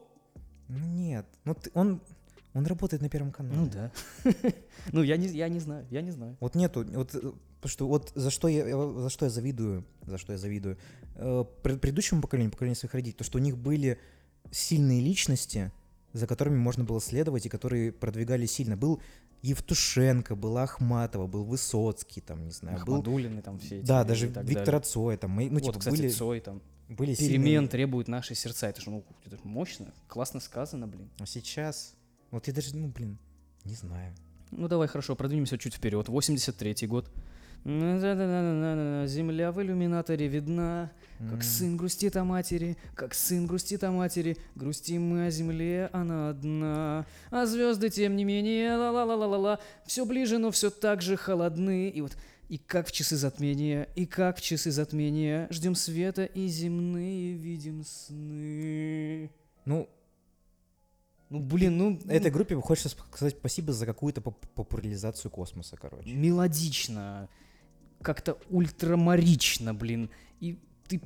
[0.69, 1.27] Ну, нет.
[1.45, 2.01] Ну, ты- он,
[2.55, 3.57] он работает на Первом канале.
[3.57, 3.91] Ну да.
[4.93, 6.37] Ну, я не, я не знаю, я не знаю.
[6.41, 7.33] Вот нету, вот, э,
[7.69, 8.65] что вот за что я,
[9.01, 10.77] за что я завидую, за что я завидую
[11.15, 13.99] э, пред- предыдущему поколению, поколению своих родителей, то что у них были
[14.51, 15.71] сильные личности,
[16.13, 18.77] за которыми можно было следовать и которые продвигали сильно.
[18.77, 19.01] Был
[19.43, 22.95] Евтушенко, была Ахматова, был Высоцкий, там, не знаю, был...
[22.95, 23.87] Ахмадулины там все эти.
[23.87, 24.81] Да, даже Виктор далее.
[24.81, 26.61] Цой, там, мы- ну, Вот, типа, кстати, были, Цой там.
[26.89, 27.69] Были Перемен сильные.
[27.69, 28.69] требуют наши сердца.
[28.69, 31.11] Это же, ну, это мощно, классно сказано, блин.
[31.19, 31.95] А сейчас,
[32.31, 33.19] вот я даже, ну, блин,
[33.65, 34.15] не знаю.
[34.51, 36.09] Ну давай, хорошо, продвинемся чуть вперед.
[36.09, 37.11] 83-й год.
[37.65, 40.91] Земля в иллюминаторе видна,
[41.31, 46.31] как сын грустит о матери, как сын грустит о матери, грустим мы о земле, она
[46.31, 47.07] одна.
[47.31, 51.89] А звезды, тем не менее, ла-ла-ла-ла-ла, все ближе, но все так же холодны.
[51.89, 52.17] И вот
[52.49, 57.85] и как в часы затмения, и как в часы затмения, ждем света и земные видим
[57.85, 59.31] сны.
[59.65, 59.89] Ну,
[61.31, 61.99] Ну, блин, ну...
[62.09, 66.13] этой группе хочется сказать спасибо за какую-то поп- популяризацию космоса, короче.
[66.13, 67.29] мелодично,
[68.03, 70.11] как-то ультрамарично, блин.
[70.41, 71.01] И ты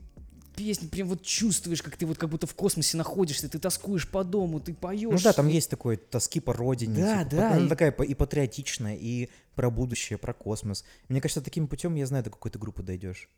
[0.56, 4.24] песни прям вот чувствуешь, как ты вот как будто в космосе находишься, ты тоскуешь по
[4.24, 5.10] дому, ты поешь.
[5.12, 6.94] Ну да, там есть такой тоски по родине.
[6.96, 10.84] Да, типа, да, Она и- такая и патриотичная, и про будущее, про космос.
[11.08, 13.28] Мне кажется, таким путем, я знаю, до какой-то группы дойдешь.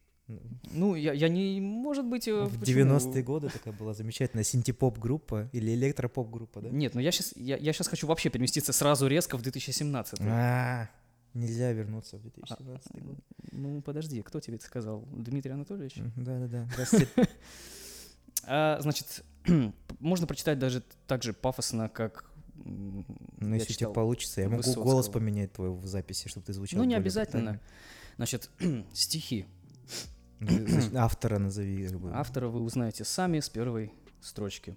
[0.73, 1.59] Ну, я, я не...
[1.61, 2.29] Может быть...
[2.29, 2.81] э, В почему?
[2.97, 6.69] 90-е годы такая была замечательная синтепоп-группа или электропоп-группа, да?
[6.69, 10.21] Нет, ну я сейчас, я, я сейчас хочу вообще переместиться сразу резко в 2017.
[10.21, 10.91] А,
[11.35, 13.17] нельзя вернуться в 2017 А, год.
[13.53, 15.05] Ну, подожди, кто тебе это сказал?
[15.13, 15.97] Дмитрий Анатольевич?
[16.17, 16.69] Да-да-да.
[16.73, 17.09] Здравствуйте.
[18.45, 19.25] А, значит,
[20.01, 22.31] можно прочитать даже так же пафосно, как...
[22.65, 23.05] Ну,
[23.41, 24.85] я если у тебя получится, я могу Высоцкого.
[24.85, 27.61] голос поменять твой в записи, чтобы ты звучал Ну, не обязательно.
[28.17, 28.51] Значит,
[28.93, 29.47] стихи.
[30.41, 31.89] Значит, Автора назови.
[32.13, 34.77] Автора вы узнаете сами с первой строчки.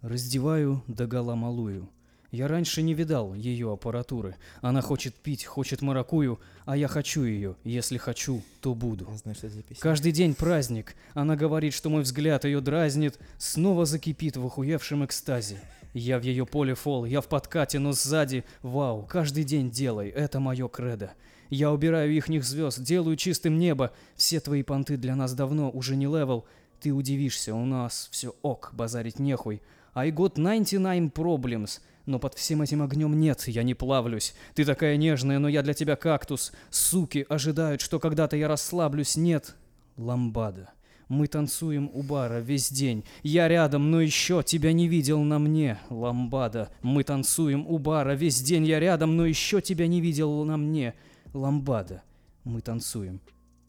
[0.00, 1.88] «Раздеваю догола малую.
[2.32, 4.36] Я раньше не видал ее аппаратуры.
[4.62, 7.56] Она хочет пить, хочет маракую, а я хочу ее.
[7.62, 9.06] Если хочу, то буду.
[9.22, 9.36] Знаю.
[9.78, 10.96] Каждый день праздник.
[11.12, 15.60] Она говорит, что мой взгляд ее дразнит, снова закипит в охуевшем экстазе.
[15.92, 18.44] Я в ее поле фол, я в подкате, но сзади.
[18.62, 21.12] Вау, каждый день делай, это мое кредо.
[21.50, 23.92] Я убираю ихних звезд, делаю чистым небо.
[24.16, 26.46] Все твои понты для нас давно уже не level.
[26.80, 29.60] Ты удивишься, у нас все ок, базарить нехуй.
[29.94, 31.80] I got 99 problems.
[32.06, 34.34] Но под всем этим огнем нет, я не плавлюсь.
[34.54, 36.52] Ты такая нежная, но я для тебя кактус.
[36.70, 39.16] Суки ожидают, что когда-то я расслаблюсь.
[39.16, 39.54] Нет,
[39.96, 40.70] ламбада.
[41.08, 43.04] Мы танцуем у бара весь день.
[43.22, 45.78] Я рядом, но еще тебя не видел на мне.
[45.90, 46.70] Ламбада.
[46.82, 48.64] Мы танцуем у бара весь день.
[48.64, 50.94] Я рядом, но еще тебя не видел на мне.
[51.34, 52.02] Ламбада.
[52.44, 53.20] Мы танцуем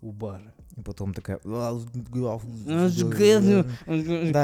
[0.01, 0.53] у бара.
[0.75, 1.39] И потом такая...
[1.43, 1.71] Да,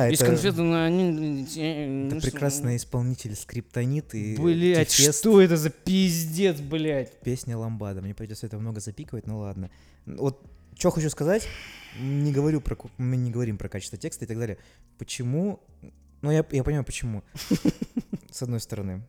[0.10, 0.90] Из это- конфеты на...
[0.90, 7.20] Это прекрасный исполнитель скриптонит и Блять, что это за пиздец, блять?
[7.22, 8.02] песня Ламбада.
[8.02, 9.72] Мне придется это много запикивать, ну ладно.
[10.06, 10.44] Вот
[10.78, 11.48] что хочу сказать,
[12.00, 14.58] не говорю про, мы не говорим про качество текста и так далее.
[14.98, 15.60] Почему?
[16.22, 17.24] Ну, я, я понимаю, почему.
[18.32, 19.02] С одной стороны.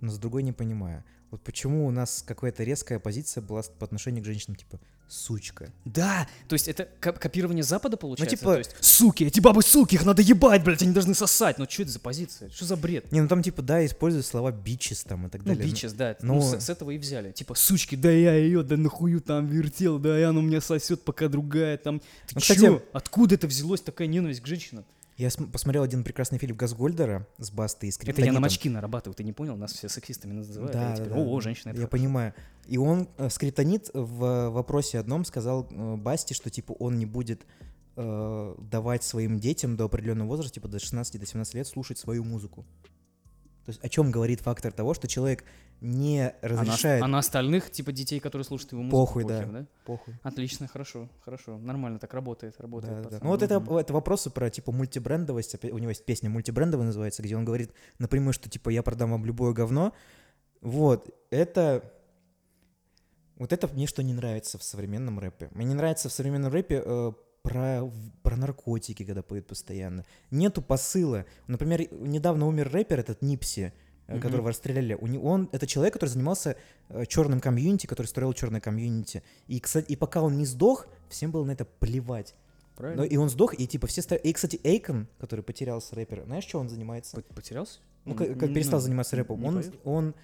[0.00, 1.04] Но с другой не понимаю.
[1.30, 5.70] Вот почему у нас какая-то резкая позиция была по отношению к женщинам, типа, сучка.
[5.84, 8.36] Да, то есть это ко- копирование Запада получается?
[8.36, 11.58] типа- То есть, суки, эти бабы суки, их надо ебать, блядь, они должны сосать.
[11.58, 12.50] Ну что это за позиция?
[12.50, 13.10] Что за бред?
[13.12, 15.64] Не, ну там типа, да, используют слова бичес там и так Ну, далее.
[15.70, 16.16] бичес, да.
[16.22, 17.32] ну- Ну, с, с этого и взяли.
[17.32, 21.02] Типа, сучки, да я ее, да нахую там вертел, да и она у меня сосет,
[21.02, 22.00] пока другая там.
[22.00, 22.54] Ты Ну, чё?
[22.54, 24.84] кстати- Откуда это взялось такая ненависть к женщинам?
[25.16, 28.42] Я см- посмотрел один прекрасный фильм Газгольдера с Бастой и Это я на Скриптонитом.
[28.42, 29.56] мочки нарабатываю, ты не понял?
[29.56, 30.72] Нас все сексистами называют.
[30.72, 31.18] Да, а да, теперь, да.
[31.20, 31.88] О, женщина, Я хорошо».
[31.90, 32.34] понимаю.
[32.66, 37.46] И он, э, Скриптонит, в вопросе одном сказал э, Басте, что типа он не будет
[37.96, 42.24] э, давать своим детям до определенного возраста, типа до 16 до 17 лет, слушать свою
[42.24, 42.64] музыку.
[43.64, 45.44] То есть о чем говорит фактор того, что человек
[45.80, 49.46] не А на, разрешает а на остальных, типа, детей, которые слушают его музыку, Похуй, похер,
[49.50, 49.66] да.
[49.84, 50.14] похуй.
[50.22, 51.58] Отлично, хорошо, хорошо.
[51.58, 53.02] Нормально так работает, работает.
[53.02, 53.24] Да, да, да.
[53.24, 55.62] Ну вот это, это вопросы про типа мультибрендовость.
[55.64, 59.24] У него есть песня мультибрендовая называется, где он говорит напрямую, что типа я продам вам
[59.24, 59.92] любое говно.
[60.60, 61.90] Вот, это...
[63.36, 65.50] Вот это мне что не нравится в современном рэпе.
[65.52, 67.12] Мне не нравится в современном рэпе э,
[67.44, 70.04] про, в- про наркотики, когда поют постоянно.
[70.30, 71.26] Нету посыла.
[71.46, 73.72] Например, недавно умер рэпер этот Нипси,
[74.06, 74.20] э, Мгм.
[74.22, 74.94] которого расстреляли.
[74.94, 76.56] У него, он, это человек, который занимался
[77.06, 79.22] черным комьюнити, который строил черное комьюнити.
[79.46, 82.34] И, кстати, и пока он не сдох, всем было на это плевать.
[82.76, 83.02] Правильно?
[83.02, 84.00] Но и он сдох, и типа все...
[84.02, 87.16] ста- И, кстати, Эйкон, который потерялся рэпер, знаешь, что он занимается?
[87.16, 87.78] Пот- Потерялся?
[88.06, 89.44] Ну, как, как перестал заниматься рэпом.
[89.44, 90.14] Он, он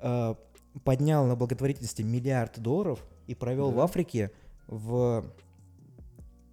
[0.00, 0.34] э,
[0.84, 2.98] поднял на благотворительности миллиард долларов
[3.28, 3.84] и провел в Да.
[3.84, 4.30] Африке
[4.66, 5.24] в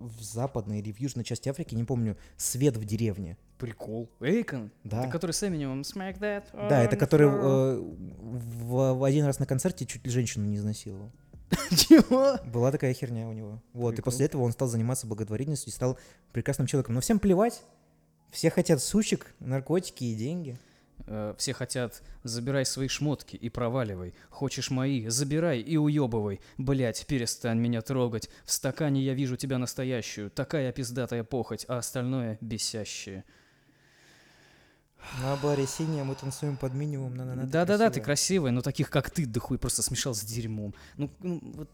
[0.04, 3.38] в западной или в южной части Африки, не помню, свет в деревне.
[3.58, 4.10] Прикол.
[4.20, 4.72] Эйкон?
[4.84, 5.04] Да.
[5.04, 9.46] Это который с Эминемом Smack That Да, это который э, в, в один раз на
[9.46, 11.12] концерте чуть ли женщину не изнасиловал.
[11.70, 12.38] Чего?
[12.46, 13.62] Была такая херня у него.
[13.74, 14.12] Вот, и Прикол.
[14.12, 15.98] после этого он стал заниматься благотворительностью и стал
[16.32, 16.96] прекрасным человеком.
[16.96, 17.62] Но всем плевать.
[18.32, 20.58] Все хотят сучек, наркотики и деньги.
[21.06, 24.14] Э, Все хотят «забирай свои шмотки и проваливай».
[24.30, 25.08] Хочешь мои?
[25.08, 26.40] Забирай и уебывай.
[26.58, 28.30] Блять, перестань меня трогать.
[28.46, 30.30] В стакане я вижу тебя настоящую.
[30.32, 33.26] Такая пиздатая похоть, а остальное бесящее.
[35.22, 37.14] На баре синяя мы танцуем под минимум.
[37.16, 38.06] на- на- на, ты Да-да-да, ты красивая.
[38.06, 40.74] красивая, но таких как ты, да хуй, просто смешал с дерьмом.
[40.96, 41.70] Ну, ну, вот.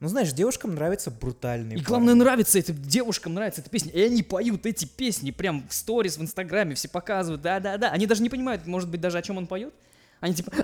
[0.00, 2.22] Ну, знаешь, девушкам нравятся брутальные И главное, парни.
[2.22, 3.92] нравится это, девушкам нравится эта песня.
[3.92, 7.90] И они поют эти песни прям в сторис, в инстаграме, все показывают, да-да-да.
[7.90, 9.72] Они даже не понимают, может быть, даже о чем он поет.
[10.20, 10.62] Они типа, а,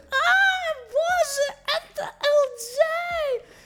[0.86, 2.02] боже, это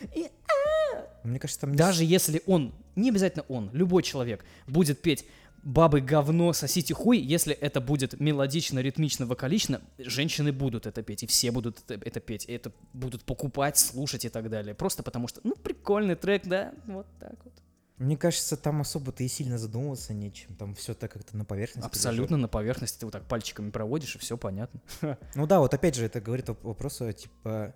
[0.06, 0.10] LJ!
[0.14, 1.04] И, а».
[1.24, 5.24] Мне кажется, там Даже если он, не обязательно он, любой человек будет петь
[5.64, 11.26] бабы говно, сосите хуй, если это будет мелодично, ритмично, вокалично, женщины будут это петь, и
[11.26, 14.74] все будут это, это петь, и это будут покупать, слушать и так далее.
[14.74, 17.54] Просто потому что, ну, прикольный трек, да, вот так вот.
[17.96, 20.56] Мне кажется, там особо-то и сильно задумываться нечем.
[20.56, 21.86] Там все так как-то на поверхности.
[21.86, 24.80] Абсолютно на поверхности ты вот так пальчиками проводишь, и все понятно.
[25.00, 25.18] лежит.
[25.36, 27.74] Ну да, вот опять же, это говорит о вопросу, типа,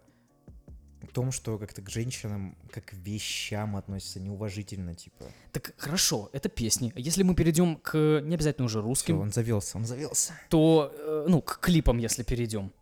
[1.09, 5.25] о том, что как-то к женщинам, как к вещам относятся неуважительно, типа.
[5.53, 6.93] Так хорошо, это песни.
[6.97, 10.33] Если мы перейдем к не обязательно уже русским, он завелся, он завелся.
[10.49, 12.73] то, э, ну, к клипам, если перейдем.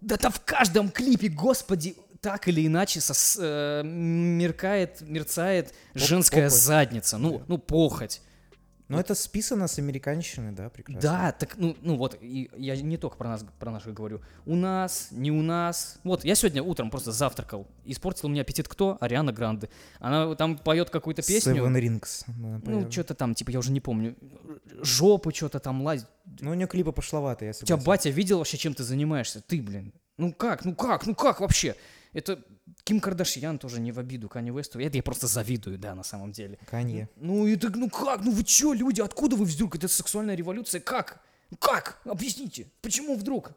[0.00, 7.18] Да там в каждом клипе, господи, так или иначе сос- э, меркает, мерцает женская задница,
[7.18, 8.22] ну, ну, похоть.
[8.88, 11.00] Но это списано с американщины, да, прекрасно.
[11.02, 14.20] Да, так, ну, ну вот, и я не только про нас, про наших говорю.
[14.46, 15.98] У нас, не у нас.
[16.04, 17.66] Вот, я сегодня утром просто завтракал.
[17.84, 18.96] Испортил у меня аппетит кто?
[19.00, 19.68] Ариана Гранде.
[19.98, 21.54] Она там поет какую-то песню.
[21.54, 22.24] Seven Rings.
[22.64, 24.16] Ну, что-то там, типа, я уже не помню.
[24.80, 26.06] Жопу что-то там лазит.
[26.40, 27.86] Ну, у нее клипы пошловатые, я У тебя согласен.
[27.86, 29.42] батя видел вообще, чем ты занимаешься?
[29.42, 29.92] Ты, блин.
[30.16, 31.76] Ну как, ну как, ну как вообще?
[32.12, 32.42] Это
[32.88, 34.80] Ким Кардашьян тоже не в обиду Кани Весту.
[34.80, 36.58] Это я просто завидую, да, на самом деле.
[36.70, 37.10] Канье.
[37.16, 39.76] Ну и так, ну как, ну вы чё, люди, откуда вы вдруг?
[39.76, 41.20] Это сексуальная революция, как?
[41.50, 42.00] Ну Как?
[42.06, 43.52] Объясните, почему вдруг?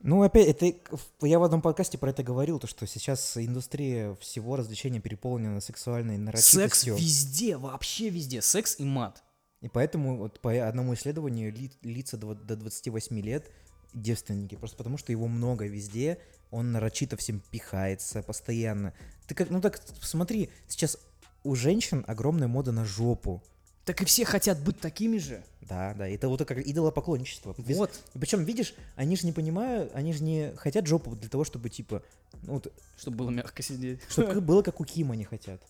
[0.00, 0.72] Ну, опять, это
[1.20, 6.16] я в одном подкасте про это говорил, то, что сейчас индустрия всего развлечения переполнена сексуальной
[6.16, 6.24] Секс
[6.54, 6.94] нарочитостью.
[6.96, 8.40] везде, вообще везде.
[8.40, 9.22] Секс и мат.
[9.60, 13.50] И поэтому вот по одному исследованию ли- лица до 28 лет
[13.94, 16.18] девственники, просто потому что его много везде,
[16.50, 18.92] он нарочито всем пихается постоянно.
[19.26, 20.98] Ты как, ну так смотри, сейчас
[21.44, 23.42] у женщин огромная мода на жопу.
[23.84, 25.42] Так и все хотят быть такими же.
[25.62, 27.54] Да, да, это вот как идолопоклонничество.
[27.56, 27.98] Без- Вот.
[28.12, 32.02] Причем, видишь, они же не понимают, они же не хотят жопу для того, чтобы, типа,
[32.42, 34.00] ну, вот, Чтобы было мягко сидеть.
[34.10, 35.62] чтобы было как у Кима не хотят.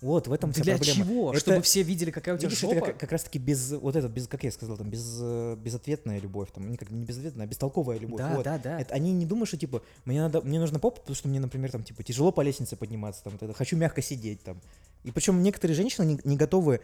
[0.00, 1.04] Вот, в этом вся Для проблема.
[1.04, 1.30] чего?
[1.30, 2.74] Это- Чтобы все видели, какая у тебя Видишь, жопа?
[2.74, 5.56] это как, как раз таки без, вот этот, без, как я сказал, там, без, э,
[5.62, 8.18] безответная любовь, там, не, как, не безответная, а бестолковая любовь.
[8.18, 8.44] Да, вот.
[8.44, 8.80] да, да.
[8.80, 11.70] Это, они не думают, что, типа, мне надо, мне нужна попа, потому что мне, например,
[11.70, 14.58] там, типа, тяжело по лестнице подниматься, там, вот это, хочу мягко сидеть, там.
[15.04, 16.80] И причем некоторые женщины не, не готовы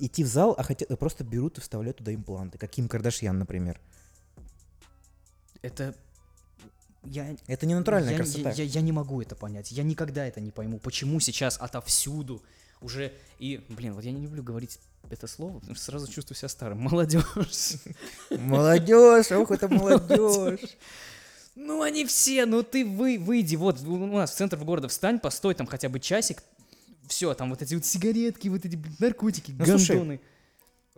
[0.00, 3.78] идти в зал, а хотят, просто берут и вставляют туда импланты, как Ким Кардашьян, например.
[5.60, 5.94] Это...
[7.04, 8.50] Я, Это не натуральная я, красота.
[8.50, 9.70] Я, я- я не могу это понять.
[9.72, 10.78] Я никогда это не пойму.
[10.78, 12.42] Почему сейчас отовсюду
[12.80, 13.12] уже...
[13.38, 14.78] И, блин, вот я не люблю говорить
[15.10, 16.78] это слово, потому что сразу чувствую себя старым.
[16.78, 17.24] Молодежь.
[18.30, 20.76] Молодежь, ох, это молодежь.
[21.56, 25.54] Ну, они все, ну ты вы, выйди, вот у нас в центр города встань, постой
[25.54, 26.42] там хотя бы часик.
[27.06, 30.20] Все, там вот эти вот сигаретки, вот эти блин, наркотики, Ну, слушай, гандоны.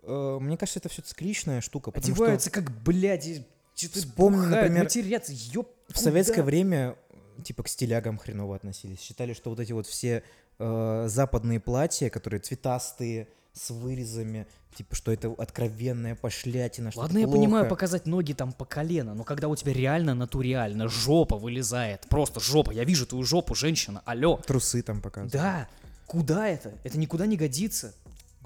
[0.03, 3.43] Э, Мне кажется, это все цикличная штука, что Одеваются как, блядь,
[3.75, 6.97] что-то Вспомни, например, матерятся, ёп, в советское время
[7.45, 9.01] типа к стилягам хреново относились.
[9.01, 10.23] Считали, что вот эти вот все
[10.59, 17.27] э, западные платья, которые цветастые, с вырезами, типа, что это откровенная пошлятина, что Ладно, я
[17.27, 22.39] понимаю показать ноги там по колено, но когда у тебя реально натурально жопа вылезает, просто
[22.39, 24.39] жопа, я вижу твою жопу, женщина, алло.
[24.47, 25.33] Трусы там показывают.
[25.33, 25.69] Да,
[26.07, 26.75] куда это?
[26.85, 27.95] Это никуда не годится.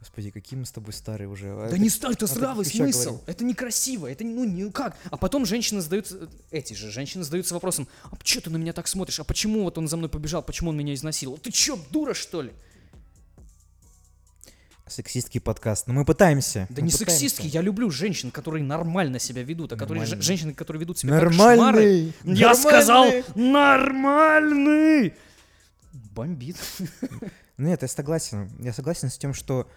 [0.00, 1.50] Господи, какие мы с тобой старые уже.
[1.52, 3.02] А Да это- не стар, это а здравый смысл.
[3.10, 3.20] говорим.
[3.26, 4.96] Это некрасиво, это ну не как.
[5.10, 8.88] А потом женщины задаются, эти же женщины задаются вопросом, а что ты на меня так
[8.88, 11.38] смотришь, а почему вот он за мной побежал, почему он меня изнасиловал?
[11.38, 12.50] Ты чё, дура что ли?
[14.86, 15.86] сексистский подкаст.
[15.86, 16.66] Но мы пытаемся.
[16.68, 16.98] Да мы не пытаемся.
[16.98, 21.10] сексистский, я люблю женщин, которые нормально себя ведут, а которые же- женщины, которые ведут себя
[21.20, 22.12] как Нормальный!
[22.22, 22.36] шмары.
[22.36, 23.04] Я сказал
[23.36, 23.52] нормальный.
[23.52, 25.14] нормальный.
[25.92, 26.56] Бомбит.
[27.58, 28.50] Нет, я согласен.
[28.58, 29.68] Я согласен с тем, что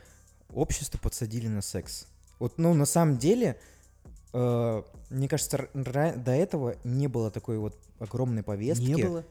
[0.54, 2.08] общество подсадили на секс.
[2.39, 3.60] Вот, ну, на самом деле,
[4.34, 9.26] э, мне кажется, до этого не было такой вот огромной повестки, Не было.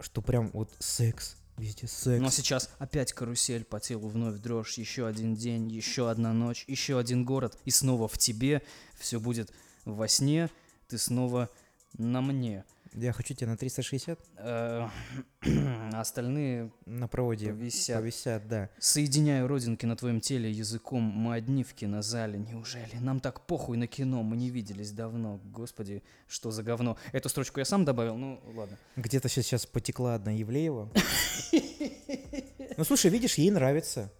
[0.00, 2.20] что прям вот секс, везде секс.
[2.22, 4.78] Но сейчас опять карусель по телу вновь дрожь.
[4.78, 7.58] Еще один день, еще одна ночь, еще один город.
[7.64, 8.62] И снова в тебе.
[8.98, 9.52] Все будет
[9.84, 10.48] во сне.
[10.88, 11.50] Ты снова
[11.98, 12.64] на мне.
[12.94, 14.88] Я хочу тебя на 360 Э,
[15.92, 17.96] Остальные на проводе Повисят.
[17.98, 18.68] повисят, да.
[18.78, 21.02] Соединяю родинки на твоем теле языком.
[21.02, 22.38] Мы одни в кинозале.
[22.38, 22.96] Неужели?
[23.00, 24.22] Нам так похуй на кино.
[24.22, 25.40] Мы не виделись давно.
[25.44, 26.96] Господи, что за говно.
[27.12, 28.16] Эту строчку я сам добавил.
[28.16, 28.76] Ну, ладно.
[28.96, 30.90] Где-то сейчас потекла одна Евлеева.
[32.76, 34.10] Ну, слушай, видишь, ей нравится.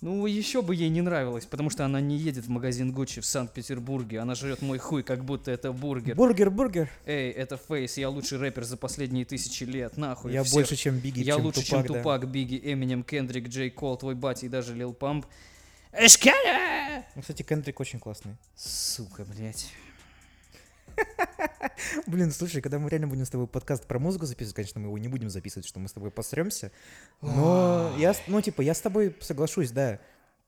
[0.00, 3.26] Ну, еще бы ей не нравилось, потому что она не едет в магазин Гуччи в
[3.26, 4.20] Санкт-Петербурге.
[4.20, 6.14] Она жрет мой хуй, как будто это бургер.
[6.14, 6.88] Бургер, бургер.
[7.04, 9.96] Эй, это Face, я лучший рэпер за последние тысячи лет.
[9.96, 10.32] Нахуй.
[10.32, 10.54] Я всех.
[10.54, 11.98] больше, чем Biggie, Я чем лучше, Tupac, чем да.
[11.98, 13.70] Tupac, Biggie, Eminem, Kendrick, J.
[13.70, 15.26] Cole, твой батя и даже Lil Pump.
[15.92, 17.04] Эщкере!
[17.16, 18.36] Ну, кстати, Kendrick очень классный.
[18.54, 19.66] Сука, блядь.
[22.06, 24.98] Блин, слушай, когда мы реально будем с тобой подкаст про музыку записывать, конечно, мы его
[24.98, 26.72] не будем записывать, что мы с тобой посремся.
[27.20, 30.00] Но я, ну, типа, я с тобой соглашусь, да.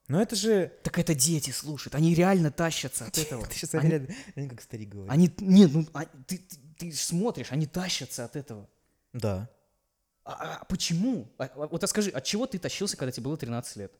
[0.07, 0.71] Но это же...
[0.83, 3.45] Так это дети слушают, они реально тащатся от этого.
[3.45, 3.89] Ты сейчас Они-
[4.35, 5.11] реально, как старик говорит.
[5.11, 8.67] Они, нет, ну, а, ты, ты, ты ж смотришь, они тащатся от этого.
[9.13, 9.49] Да.
[10.25, 11.31] А, а почему?
[11.37, 13.93] А, а, вот а скажи, от чего ты тащился, когда тебе было 13 лет?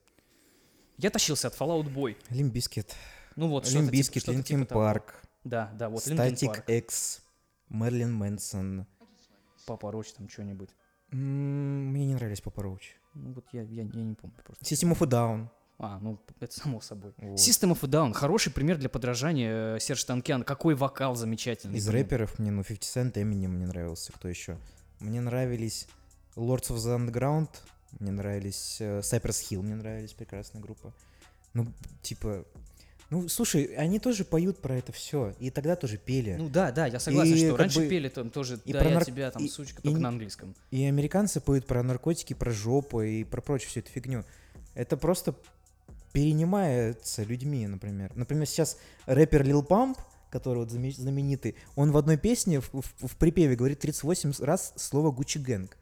[0.98, 2.18] Я тащился от Fall Out Boy.
[2.30, 2.94] Limp Bizkit,
[3.36, 4.76] Ну вот, что-то типа- Limp Bizkit, что-то Linkin типа.
[4.76, 6.64] Парк, Да, да, вот Static.
[6.68, 7.22] X,
[7.70, 8.86] Marilyn Manson.
[9.66, 10.70] Папа Роч там что-нибудь.
[11.12, 12.96] Мне не нравились Папа Роуч.
[13.14, 14.64] Ну вот я, я, я не помню просто.
[14.64, 15.50] System of a Down.
[15.78, 17.14] А, ну это само собой.
[17.18, 17.38] Вот.
[17.38, 20.44] System of a Down, хороший пример для подражания э, Серж Танкян.
[20.44, 21.78] Какой вокал замечательный.
[21.78, 24.14] Из рэперов мне, ну, 50 Cent, Eminem мне нравился.
[24.14, 24.58] Кто еще?
[25.00, 25.88] Мне нравились
[26.36, 27.50] Lords of the Underground.
[28.00, 30.94] Мне нравились э, Cypress Hill, мне нравились, прекрасная группа.
[31.54, 31.68] Ну,
[32.02, 32.46] типа...
[33.12, 35.36] Ну, слушай, они тоже поют про это все.
[35.40, 36.36] И тогда тоже пели.
[36.40, 38.88] Ну да, да, я согласен, И что раньше бы пели там тоже и «Да, про
[38.88, 40.56] я нар- тебя, там, и- сучка», и только не- на английском.
[40.72, 44.24] И американцы поют про наркотики, про жопу и про прочую всю эту фигню.
[44.76, 45.36] Это просто
[46.14, 48.12] перенимается людьми, например.
[48.16, 49.98] Например, сейчас рэпер Lil Pump,
[50.30, 55.12] который вот знаменитый, он в одной песне в, в- в припеве говорит 38 раз слово
[55.12, 55.78] Gucci Gang.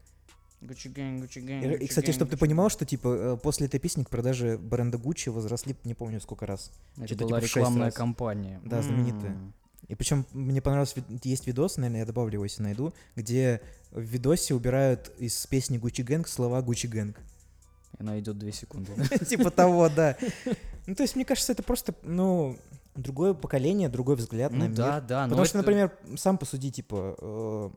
[0.62, 3.80] Gucci gang, Gucci И, gang, и, кстати, чтобы ты понимал, что типа э, после этой
[3.80, 6.72] песни к продаже бренда Гуччи возросли, не помню сколько раз.
[6.98, 7.94] Это Что-то была типа рекламная раз.
[7.94, 8.60] кампания.
[8.66, 9.32] Да, знаменитая.
[9.32, 9.54] М.
[9.88, 14.02] И причем мне понравился, вид- есть видос, наверное, я добавлю его, если найду, где в
[14.02, 17.18] видосе убирают из песни Gucci Gang слова Gucci Gang.
[17.98, 18.92] Она идет две секунды.
[19.26, 20.16] Типа того, да.
[20.86, 22.58] Ну, то есть, мне кажется, это просто, ну,
[22.96, 24.76] другое поколение, другой взгляд на Ну мир.
[24.78, 25.24] да, да.
[25.24, 27.70] Потому что, например, сам посуди, типа, э,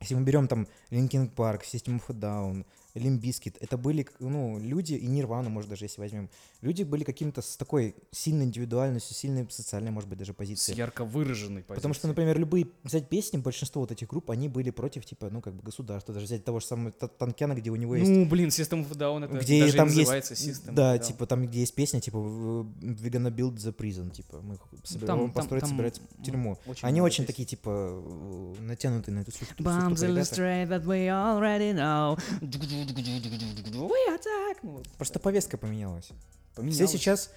[0.00, 4.58] если мы берем там Linkin Park, System of a Down, Limp Bizkit, это были, ну,
[4.58, 6.28] люди, и Нирвану, может, даже если возьмем,
[6.66, 10.76] люди были каким-то с такой сильной индивидуальностью, сильной социальной, может быть, даже С позицией.
[10.76, 11.76] ярко выраженной позицией.
[11.76, 15.40] Потому что, например, любые взять песни, большинство вот этих групп, они были против, типа, ну,
[15.40, 16.12] как бы государства.
[16.12, 18.90] Даже взять того же самого Та- Танкяна, где у него есть Ну, блин, System of
[18.96, 22.00] Down, это где даже и там называется есть, System да, типа там где есть песня,
[22.00, 26.24] типа we gonna build the prison, типа мы собираем там- там- построить, там собирать м-
[26.24, 26.58] тюрьму.
[26.66, 27.26] очень Они очень песен.
[27.26, 29.62] такие типа э, натянутые на эту всю штуку.
[29.62, 32.18] Bombs illustrate that we already know.
[32.96, 34.58] We attack.
[34.62, 34.88] Ну, вот.
[34.96, 36.10] Просто повестка поменялась.
[36.56, 36.90] Все Поменялось.
[36.90, 37.30] сейчас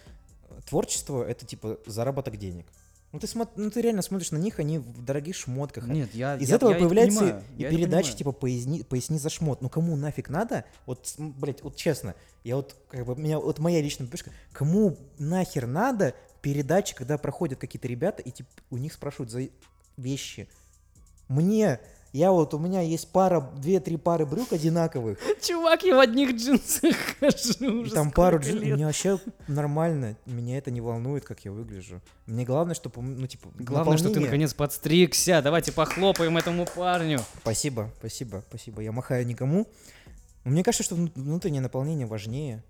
[0.50, 2.66] э, творчество это типа заработок денег.
[3.12, 5.88] Ну ты смотри, ну ты реально смотришь на них, они в дорогих шмотках.
[5.88, 8.84] Нет, я Из я- этого я это появляется понимаю, и я это передача типа поясни,
[8.84, 9.62] поясни за шмот.
[9.62, 10.64] Ну кому нафиг надо?
[10.86, 12.14] Вот, блядь, вот честно,
[12.44, 17.60] я вот как бы меня вот моя личная пешка, кому нахер надо передачи, когда проходят
[17.60, 19.48] какие-то ребята и типа у них спрашивают за
[19.98, 20.48] вещи.
[21.28, 21.80] Мне
[22.12, 26.95] я вот, у меня есть пара, две-три пары брюк одинаковых, Чувак, я в одних джинсах
[27.20, 28.76] хожу и уже там пару сколько джин, лет.
[28.76, 32.01] мне вообще нормально, меня это не волнует, как я выгляжу.
[32.26, 35.41] Мне главное, чтобы, ну, типа, Главное, что ты наполнение- наконец подстригся.
[35.43, 37.20] Давайте похлопаем этому парню.
[37.41, 38.82] Спасибо, спасибо, спасибо.
[38.82, 39.68] Я махаю никому.
[40.43, 42.64] Мне кажется, что вну- внутреннее наполнение важнее.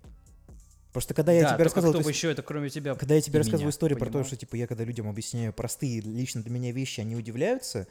[0.92, 3.38] Просто когда я да, тебе рассказывал, кто бы еще это кроме тебя когда я тебе
[3.38, 4.26] рассказываю меня историю про то, понимал?
[4.26, 7.86] что типа я когда людям объясняю простые лично для меня вещи, они удивляются.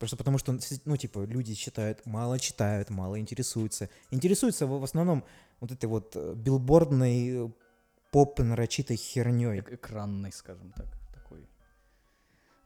[0.00, 3.90] Просто потому что, ну, типа, люди считают, мало читают, мало интересуются.
[4.10, 5.24] Интересуются в основном
[5.60, 7.50] вот этой вот э, билбордной э,
[8.10, 9.60] поп-нарочитой херней.
[9.60, 11.46] Эк- экранный, скажем так, такой.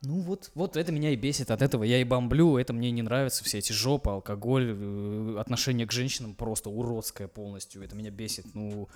[0.03, 3.03] Ну вот, вот это меня и бесит, от этого я и бомблю, это мне не
[3.03, 8.47] нравится, все эти жопы, алкоголь, э, отношение к женщинам просто уродское полностью, это меня бесит,
[8.55, 8.89] ну...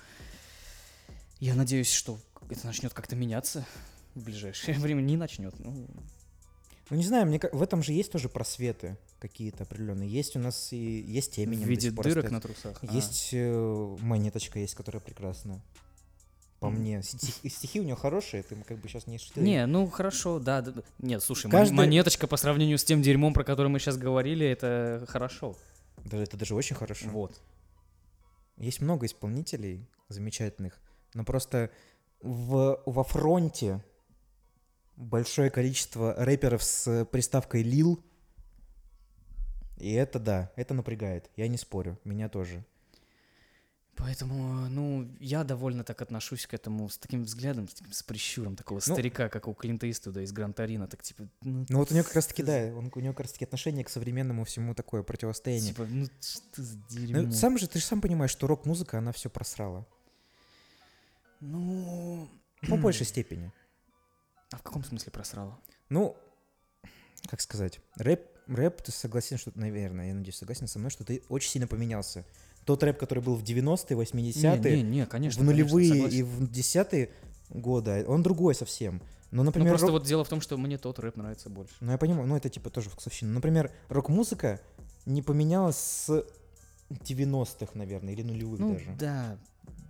[1.41, 2.19] Я надеюсь, что
[2.49, 3.65] это начнет как-то меняться
[4.15, 5.01] в ближайшее время.
[5.01, 5.57] Не начнет.
[5.59, 5.87] Ну,
[6.89, 10.09] Ну, не знаю, мне в этом же есть тоже просветы какие-то определенные.
[10.09, 11.63] Есть у нас и есть в Эминем.
[11.63, 12.31] до виде дырок остается.
[12.33, 12.79] на трусах.
[12.81, 12.93] А.
[12.95, 15.61] Есть э, монеточка есть, которая прекрасная.
[16.59, 16.79] По Мгм.
[16.79, 17.03] мне.
[17.03, 19.43] Стихи, стихи у нее хорошие, ты как бы сейчас не шутил.
[19.43, 20.71] Не, ну хорошо, да, да.
[20.71, 20.81] да.
[20.97, 25.05] Нет, слушай, Каждый- монеточка по сравнению с тем дерьмом, про который мы сейчас говорили, это
[25.07, 25.55] хорошо.
[26.03, 27.07] Даже, это даже очень хорошо.
[27.09, 27.39] Вот.
[28.57, 30.81] Есть много исполнителей замечательных,
[31.13, 31.69] но просто
[32.21, 33.81] в, во фронте
[34.99, 38.03] большое количество рэперов с приставкой «лил»,
[39.77, 42.65] и это да, это напрягает, я не спорю, меня тоже.
[43.95, 48.55] Поэтому, ну, я довольно так отношусь к этому с таким взглядом, с, таким, с прищуром
[48.55, 51.93] такого Ну- старика, как у Клинта Иствуда из Гран-Тарина, так типа, ну, Ну вот у
[51.95, 54.73] него как раз таки, да, он, у него как раз таки отношение к современному всему
[54.73, 55.73] такое противостояние.
[55.73, 57.31] типа, ну, что за Ну, дерьмо.
[57.33, 59.85] сам же, ты же сам понимаешь, что рок-музыка, она все просрала.
[61.41, 62.29] Ну,
[62.69, 63.51] По большей степени.
[64.51, 65.57] А в каком смысле просрала?
[65.89, 66.15] Ну,
[67.27, 71.21] как сказать, рэп, рэп, ты согласен, что, наверное, я надеюсь, согласен со мной, что ты
[71.29, 72.25] очень сильно поменялся.
[72.65, 75.41] Тот рэп, который был в 90-е, 80-е, Не, не, не, конечно.
[75.41, 77.11] в нулевые конечно, и в десятые
[77.49, 79.01] годы, он другой совсем.
[79.31, 81.73] Ну, Ну, например, просто рок- вот дело в том, что мне тот рэп нравится больше.
[81.81, 83.31] ну, я понимаю, ну, это типа тоже вкусовщина.
[83.31, 84.59] Например, рок-музыка
[85.05, 86.25] не поменялась с
[86.89, 88.95] 90-х, наверное, или нулевых Ну, даже.
[88.99, 89.37] да.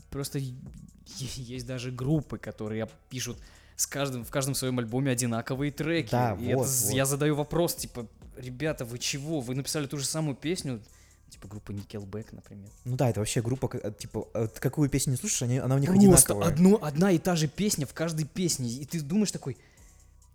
[0.09, 3.37] Просто есть даже группы, которые пишут
[3.79, 6.11] с каждым, в каждом своем альбоме одинаковые треки.
[6.11, 6.93] Да, И это вот, з- вот.
[6.95, 9.39] я задаю вопрос, типа, ребята, вы чего?
[9.39, 10.81] Вы написали ту же самую песню?
[11.29, 12.69] Типа группа Nickelback, например.
[12.83, 15.89] Ну да, это вообще группа, типа, ты какую песню не слушаешь, они, она у них
[15.89, 16.47] Просто одинаковая.
[16.47, 18.69] одно, одна и та же песня в каждой песне.
[18.69, 19.55] И ты думаешь такой,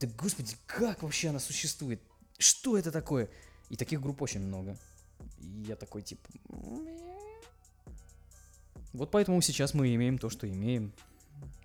[0.01, 2.01] да господи, как вообще она существует?
[2.39, 3.29] Что это такое?
[3.69, 4.79] И таких групп очень много.
[5.41, 6.27] И я такой, типа...
[8.95, 10.93] Вот поэтому сейчас мы имеем то, что имеем.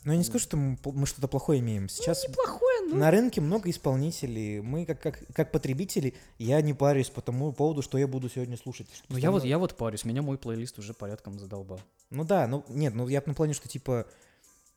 [0.04, 1.90] Но я не скажу, что мы, мы что-то плохое имеем.
[1.90, 2.98] Сейчас Неплохое, но...
[2.98, 4.62] на рынке много исполнителей.
[4.62, 8.56] Мы, как, как, как потребители, я не парюсь по тому поводу, что я буду сегодня
[8.56, 8.88] слушать.
[9.10, 11.82] Ну я вот, я вот парюсь, меня мой плейлист уже порядком задолбал.
[12.10, 14.08] Ну да, ну нет, ну я на плане, что типа,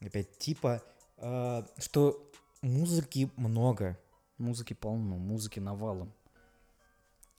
[0.00, 0.82] опять, типа,
[1.18, 2.28] а, что
[2.62, 3.98] музыки много.
[4.38, 6.12] Музыки полно, музыки навалом.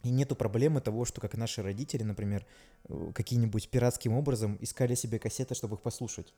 [0.03, 2.45] И нету проблемы того, что как наши родители, например,
[2.87, 6.33] э, какие-нибудь пиратским образом искали себе кассеты, чтобы их послушать.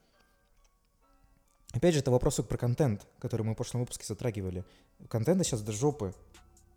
[1.74, 4.64] Опять же, это вопрос про контент, который мы в прошлом выпуске затрагивали.
[5.10, 6.14] Контента сейчас до жопы.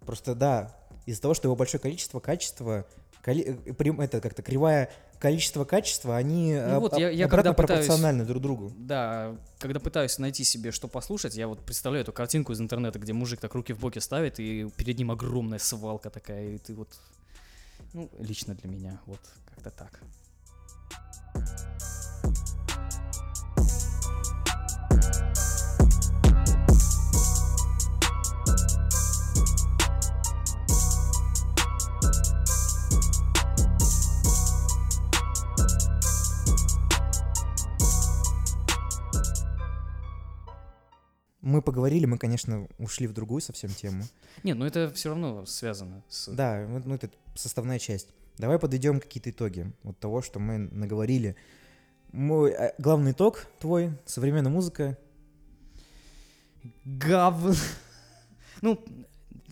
[0.04, 0.76] Просто да,
[1.06, 2.84] из-за того, что его большое количество, качество,
[3.22, 7.52] коли- э, это как-то кривая количество качества, они Ну об- вот об- я- я обратно
[7.52, 8.72] когда пытаюсь- пропорциональны друг другу.
[8.76, 13.12] Да, когда пытаюсь найти себе что послушать, я вот представляю эту картинку из интернета, где
[13.12, 16.88] мужик так руки в боки ставит, и перед ним огромная свалка такая, и ты вот...
[17.94, 19.20] Ну, лично для меня, вот
[19.54, 20.00] как-то так.
[41.40, 44.04] Мы поговорили, мы, конечно, ушли в другую совсем тему.
[44.42, 46.28] Не, ну это все равно связано с...
[46.32, 48.08] Да, ну, это составная часть.
[48.38, 51.36] Давай подведем какие-то итоги вот того, что мы наговорили.
[52.12, 54.98] Мой э, главный итог твой, современная музыка.
[56.84, 57.36] Гав...
[58.60, 58.84] Ну,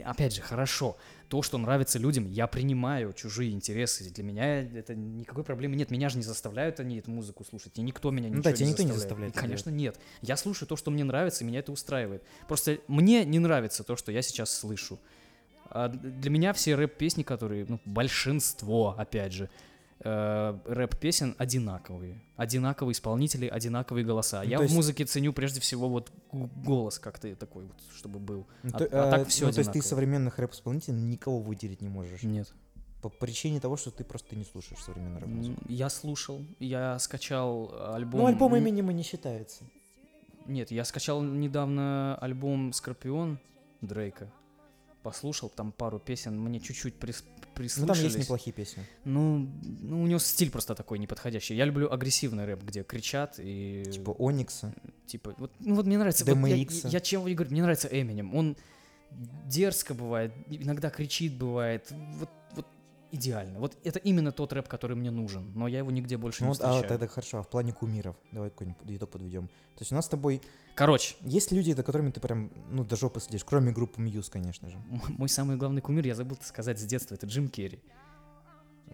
[0.04, 0.96] опять же, хорошо.
[1.28, 4.10] То, что нравится людям, я принимаю чужие интересы.
[4.10, 5.90] Для меня это никакой проблемы нет.
[5.90, 7.76] Меня же не заставляют они эту музыку слушать.
[7.78, 9.34] И никто меня Ну да, не тебя никто не заставляет.
[9.34, 9.98] заставляет И, конечно, нет.
[10.22, 12.22] Я слушаю то, что мне нравится, и меня это устраивает.
[12.46, 15.00] Просто мне не нравится то, что я сейчас слышу.
[15.70, 19.50] А для меня все рэп-песни, которые, ну, большинство, опять же,
[20.00, 22.20] э, рэп-песен одинаковые.
[22.36, 24.42] Одинаковые исполнители, одинаковые голоса.
[24.42, 28.18] Ну, я то в есть- музыке ценю прежде всего вот голос как-то такой вот, чтобы
[28.18, 28.46] был.
[28.62, 31.80] Ну, А- то, а так э, всё ну, то есть ты современных рэп-исполнителей никого выделить
[31.82, 32.22] не можешь.
[32.22, 32.52] Нет.
[33.02, 35.62] По причине того, что ты просто не слушаешь современную рэп-музыку.
[35.68, 38.20] Я слушал, я скачал альбом...
[38.20, 39.64] Ну, альбом Эминема не считается.
[40.46, 43.38] Нет, я скачал недавно альбом Скорпион
[43.80, 44.30] Дрейка.
[45.06, 48.02] Послушал там пару песен, мне чуть-чуть прис- Ну, там прислушались.
[48.02, 48.84] есть неплохие песни.
[49.04, 51.54] Ну, ну, у него стиль просто такой неподходящий.
[51.54, 53.84] Я люблю агрессивный рэп, где кричат и...
[53.88, 54.74] Типа Оникса.
[55.06, 56.24] Типа, вот, ну вот мне нравится...
[56.24, 56.88] вот я, DMX.
[56.88, 58.34] я чем говорю, мне нравится Эминем.
[58.34, 58.56] Он
[59.44, 61.86] дерзко бывает, иногда кричит бывает.
[61.92, 62.66] Вот, вот
[63.16, 63.58] идеально.
[63.58, 65.50] Вот это именно тот рэп, который мне нужен.
[65.54, 66.82] Но я его нигде больше Ну, не вот, а встречаю.
[66.92, 67.38] вот это хорошо.
[67.38, 68.16] А в плане кумиров?
[68.32, 69.48] Давай какой-нибудь итог подведем.
[69.48, 70.40] То есть у нас с тобой
[70.74, 74.68] Короче, есть люди, за которыми ты прям, ну, до жопы следишь, кроме группы Мьюз, конечно
[74.68, 74.76] же.
[75.08, 77.80] мой самый главный кумир, я забыл сказать с детства, это Джим Керри.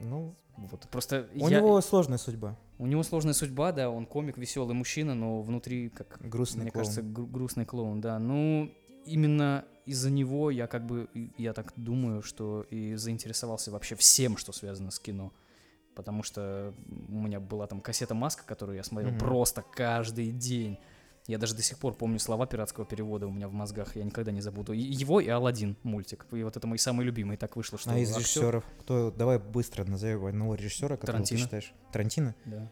[0.01, 0.87] Ну, Ну, вот.
[0.91, 2.57] Просто У я- него сложная судьба.
[2.79, 6.85] у него сложная судьба, да, он комик, веселый мужчина, но внутри, как Грустный мне клоун.
[6.85, 8.19] кажется, гру- грустный клоун, да.
[8.19, 8.71] Ну,
[9.07, 11.09] именно из-за него я как бы,
[11.39, 15.33] я так думаю, что и заинтересовался вообще всем, что связано с кино.
[15.95, 16.73] Потому что
[17.09, 19.19] у меня была там кассета «Маска», которую я смотрел Мгм.
[19.21, 20.79] просто каждый день.
[21.29, 24.33] Я даже до сих пор помню слова пиратского перевода у меня в мозгах, я никогда
[24.33, 24.73] не забуду.
[24.73, 26.27] И его и Алладин мультик.
[26.33, 27.37] И вот это мой самый любимый.
[27.37, 31.39] Так вышло, что А из актер- режиссеров, кто, давай быстро назовем одного режиссера, которого Тарантино.
[31.39, 31.73] ты считаешь.
[31.93, 32.35] Тарантино?
[32.47, 32.69] Да.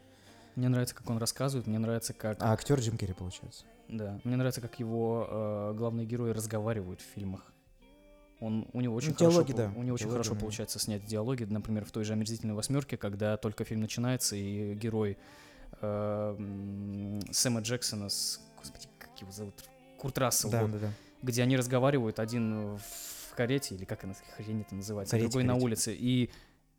[0.56, 3.64] Мне нравится, как он рассказывает, мне нравится, как А актер Джим Керри, получается.
[3.90, 7.52] Да, мне нравится, как его э, главные герои разговаривают в фильмах.
[8.40, 10.40] Он, у него очень Ну, хорошо, диалоги, да, у него очень диалоги, хорошо да.
[10.40, 15.18] получается снять диалоги, например, в той же «Омерзительной восьмерке», когда только фильм начинается, и герой
[15.82, 18.40] э, Сэма Джексона с...
[18.56, 19.54] Господи, как его зовут?
[19.98, 20.92] Курт Рассел, Да, вот, да, да.
[21.22, 25.52] где они разговаривают, один в карете, или как она, хрень это называется, Карете, другой на
[25.54, 25.64] карете.
[25.66, 25.94] улице.
[25.98, 26.30] И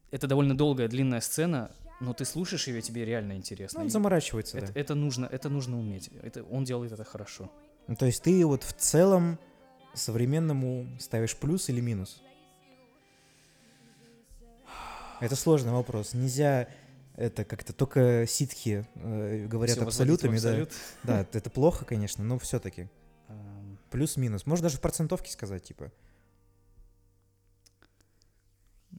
[0.09, 1.71] это довольно долгая, длинная сцена,
[2.01, 3.79] но ты слушаешь ее, тебе реально интересно.
[3.79, 4.79] Ну, он заморачивается, это, да.
[4.79, 6.09] это нужно, это нужно уметь.
[6.23, 7.49] Это, он делает это хорошо.
[7.87, 9.39] Ну, то есть ты вот в целом
[9.93, 12.21] современному ставишь плюс или минус?
[15.19, 16.13] Это сложный вопрос.
[16.13, 16.67] Нельзя
[17.15, 20.49] это как-то только ситхи э, говорят Всё возводить в абсолютами, да.
[20.49, 20.71] абсолют.
[21.03, 22.87] Да, это плохо, конечно, но все-таки
[23.91, 24.47] плюс-минус.
[24.47, 25.91] Можно даже в процентовке сказать, типа.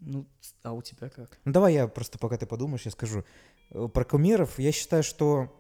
[0.01, 0.27] Ну,
[0.63, 1.39] а у тебя как?
[1.45, 3.25] Ну давай я просто, пока ты подумаешь, я скажу.
[3.71, 5.55] Э, Про кумиров я считаю, что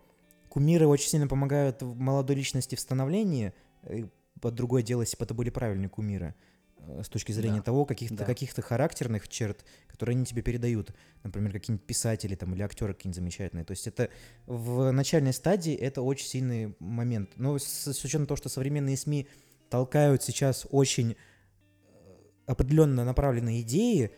[0.48, 3.52] кумиры очень сильно помогают в молодой личности в становлении.
[3.82, 4.04] Э,
[4.40, 6.34] Под другое дело, если бы это были правильные кумиры.
[6.78, 7.62] э, С точки зрения Да.
[7.62, 8.24] того, каких-то Да.
[8.24, 10.90] каких характерных черт, которые они тебе передают.
[11.22, 13.64] Например, какие-нибудь писатели там, или актеры какие-нибудь замечательные.
[13.64, 14.08] То есть это
[14.46, 17.30] в начальной стадии это очень сильный момент.
[17.36, 19.28] Но с, с учетом того, что современные СМИ
[19.70, 21.16] толкают сейчас очень
[22.46, 24.10] определенно направленные идеи,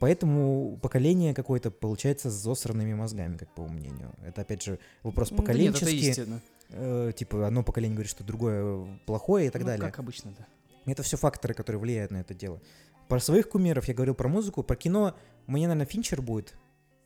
[0.00, 4.12] поэтому поколение какое-то получается с засранными мозгами, как по моему мнению.
[4.24, 6.40] Это, опять же, вопрос Ну, да нет, поколенческий.
[6.70, 9.86] Э, типа, одно поколение говорит, что другое плохое и так Ну, далее.
[9.86, 10.46] как обычно, да.
[10.90, 12.60] Это все факторы, которые влияют на это дело.
[13.08, 15.16] Про своих кумиров я говорил про музыку, про кино.
[15.46, 16.54] Мне, наверное, Финчер будет.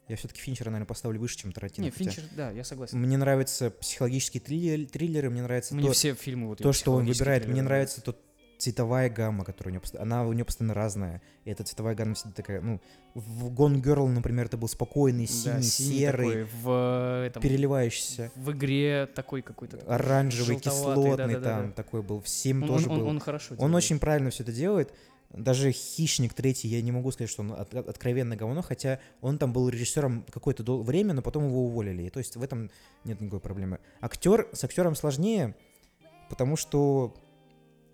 [0.09, 1.85] Я все-таки Финчера, наверное, поставлю выше, чем Тарантино.
[1.85, 2.99] Не, Финчер, да, я согласен.
[2.99, 7.07] Мне нравятся психологические триллер- триллеры, мне нравится Мне то, все фильмы вот то, что он
[7.07, 7.45] выбирает.
[7.45, 8.21] Мне триллеры нравится тот
[8.63, 11.21] цветовая гамма, которая у него, пост- она у нее постоянно разная.
[11.45, 12.81] И эта цветовая гамма всегда такая, ну,
[13.15, 18.31] в Gone Girl, например, это был спокойный, Да, синий, синий серый, такой, в, этом, переливающийся,
[18.37, 19.79] в игре такой какой-то.
[19.79, 21.57] такой оранжевый, кислотный да-да-да-да.
[21.57, 22.21] там такой был.
[22.23, 23.07] Всем Он, тоже он- был.
[23.09, 24.95] он хорошо Он очень правильно все это делает.
[25.33, 29.53] Даже «Хищник» третий, я не могу сказать, что он от- откровенно говно, хотя он там
[29.53, 32.03] был режиссером какое-то дол- время, но потом его уволили.
[32.03, 32.71] И то есть в этом
[33.05, 33.79] нет никакой проблемы.
[34.03, 35.55] Актер, с актером сложнее,
[36.29, 37.15] потому что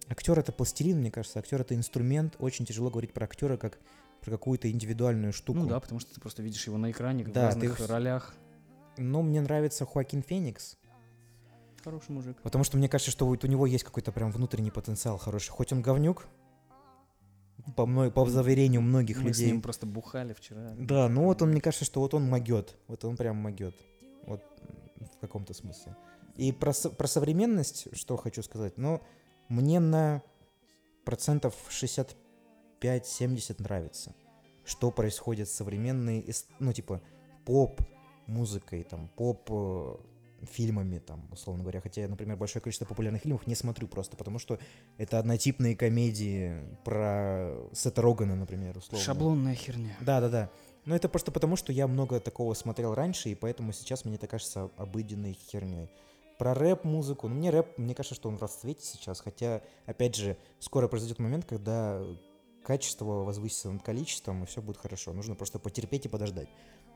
[0.08, 1.38] актер это пластилин, мне кажется.
[1.38, 2.36] Актер это инструмент.
[2.38, 3.78] Очень тяжело говорить про актера как
[4.22, 5.60] про какую-то индивидуальную штуку.
[5.60, 7.86] Ну да, потому что ты просто видишь его на экране в Да, ты разных в-
[7.86, 8.34] ролях.
[8.96, 10.76] Но мне нравится Хоакин Феникс,
[11.84, 12.36] Хороший мужик.
[12.42, 15.50] потому что мне кажется, что вот у него есть какой-то прям внутренний потенциал хороший.
[15.50, 16.26] Хоть он говнюк,
[17.76, 19.52] по, мной, по заверению многих Мы с людей.
[19.52, 20.74] ним просто бухали вчера.
[20.78, 22.76] Да, ну вот он, мне кажется, что вот он могет.
[22.88, 23.74] Вот он прям могет.
[24.26, 24.42] Вот
[25.14, 25.94] в каком-то смысле.
[26.36, 29.00] И про, про современность, что хочу сказать, ну,
[29.48, 30.22] мне на
[31.04, 34.14] процентов 65-70 нравится,
[34.64, 36.24] что происходит с современной,
[36.58, 37.00] ну, типа,
[37.44, 39.50] поп-музыкой, там, поп
[40.42, 41.80] фильмами, там, условно говоря.
[41.80, 44.58] Хотя я, например, большое количество популярных фильмов не смотрю просто потому, что
[44.96, 49.04] это однотипные комедии про Сета Рогана, например, условно.
[49.04, 49.96] Шаблонная херня.
[50.00, 50.50] Да, да, да.
[50.84, 54.26] Но это просто потому, что я много такого смотрел раньше, и поэтому сейчас мне это
[54.26, 55.90] кажется обыденной херней.
[56.38, 57.28] Про рэп-музыку.
[57.28, 61.18] Ну, мне рэп, мне кажется, что он в расцвете сейчас, хотя, опять же, скоро произойдет
[61.18, 62.00] момент, когда
[62.62, 65.12] качество возвысится над количеством, и все будет хорошо.
[65.12, 66.48] Нужно просто потерпеть и подождать.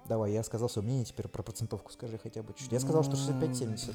[0.07, 2.71] Давай, я сказал свое мнение, теперь про процентовку скажи хотя бы чуть.
[2.71, 3.95] Я сказал, что 65-70.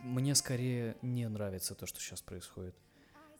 [0.00, 2.74] Мне скорее не нравится то, что сейчас происходит.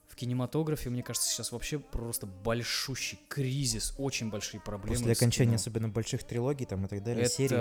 [0.07, 4.97] В кинематографе, мне кажется, сейчас вообще просто большущий кризис, очень большие проблемы.
[4.97, 7.57] После окончания особенно больших трилогий там и так далее, серий.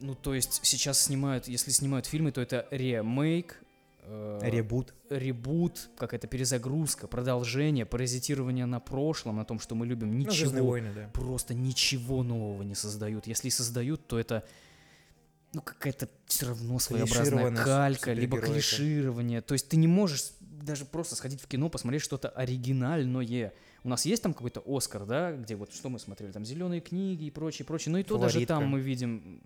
[0.00, 3.60] Ну, то есть сейчас снимают, если снимают фильмы, то это ремейк,
[4.02, 4.94] э, Ребут.
[5.10, 10.16] ребут, какая-то перезагрузка, продолжение, паразитирование на прошлом, на том, что мы любим.
[10.16, 11.10] Ну, «Звездные Ничего, войны», да.
[11.12, 13.26] просто ничего нового не создают.
[13.26, 14.44] Если создают, то это
[15.52, 19.40] ну какая-то все равно своеобразная калька, либо клиширование.
[19.40, 23.52] То есть ты не можешь даже просто сходить в кино, посмотреть что-то оригинальное.
[23.84, 27.24] У нас есть там какой-то Оскар, да, где вот что мы смотрели, там зеленые книги
[27.24, 27.92] и прочее, прочее.
[27.92, 28.54] Но и то даже Фаворитка.
[28.54, 29.40] там мы видим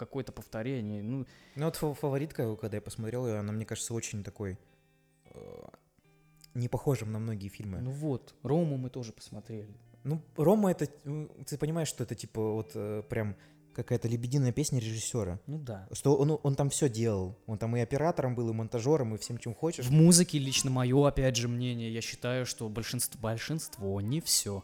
[0.00, 1.02] какое-то повторение.
[1.02, 1.26] Ну,
[1.56, 4.58] Ну вот фа- фаворитка, когда я посмотрел ее, она, мне кажется, очень такой
[5.34, 5.62] э,
[6.54, 7.78] не похожим на многие фильмы.
[7.80, 9.68] ну вот, Рому мы тоже посмотрели.
[10.04, 13.36] Ну, Рома это, м, ты понимаешь, что это типа вот э, прям
[13.74, 15.38] какая-то лебединая песня режиссера.
[15.46, 15.86] Ну да.
[15.92, 17.36] Что он, он там все делал.
[17.46, 19.86] Он там и оператором был, и монтажером, и всем, чем хочешь.
[19.86, 24.62] В музыке лично мое, опять же, мнение, я считаю, что большинство, большинство не все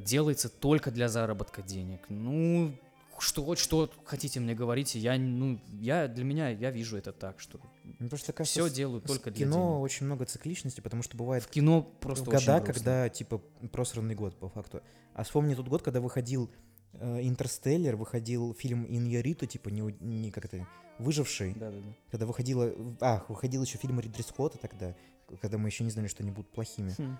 [0.00, 2.00] делается только для заработка денег.
[2.10, 2.72] Ну,
[3.20, 7.40] что хоть что хотите мне говорите, я, ну, я, для меня, я вижу это так,
[7.40, 7.60] что
[7.98, 9.82] Мне просто кажется, все делают только для кино денег.
[9.82, 13.38] очень много цикличности, потому что бывает В кино просто года, когда типа
[13.72, 14.82] просранный год по факту.
[15.14, 16.50] А вспомни тот год, когда выходил
[16.92, 20.66] э, Интерстеллар, выходил фильм Иньяриту, типа не, не как это
[20.98, 21.94] выживший, Да-да-да.
[22.10, 24.94] когда выходила, а выходил еще фильм Ридли Скотта тогда,
[25.40, 26.92] когда мы еще не знали, что они будут плохими.
[26.98, 27.18] Хм.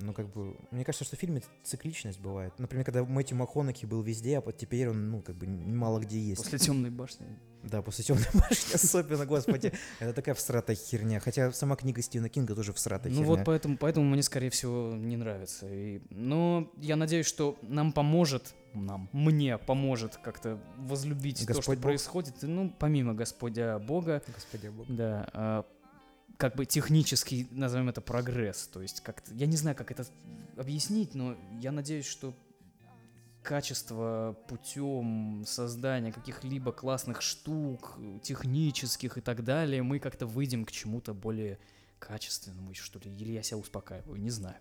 [0.00, 2.52] Ну, как бы, мне кажется, что в фильме цикличность бывает.
[2.58, 6.18] Например, когда Мэтью МакКонахи был везде, а вот теперь он, ну, как бы, мало где
[6.20, 6.42] есть.
[6.42, 7.26] После темной башни.
[7.64, 9.72] Да, после темной башни особенно, господи.
[9.98, 11.18] Это такая всратая херня.
[11.20, 13.28] Хотя сама книга Стивена Кинга тоже всратая Ну херня.
[13.36, 15.66] вот поэтому, поэтому мне, скорее всего, не нравится.
[15.68, 21.72] И, но я надеюсь, что нам поможет, нам, мне поможет как-то возлюбить то, Господь что
[21.72, 21.82] Бог.
[21.82, 22.34] происходит.
[22.42, 24.86] Ну, помимо Господя Бога, Господи бог.
[24.88, 25.66] да, а,
[26.38, 28.68] как бы технический, назовем это, прогресс.
[28.68, 30.06] То есть как-то, я не знаю, как это
[30.56, 32.32] объяснить, но я надеюсь, что
[33.42, 41.12] качество путем создания каких-либо классных штук, технических и так далее, мы как-то выйдем к чему-то
[41.12, 41.58] более
[41.98, 43.10] качественному, что ли.
[43.16, 44.56] Или я себя успокаиваю, не знаю.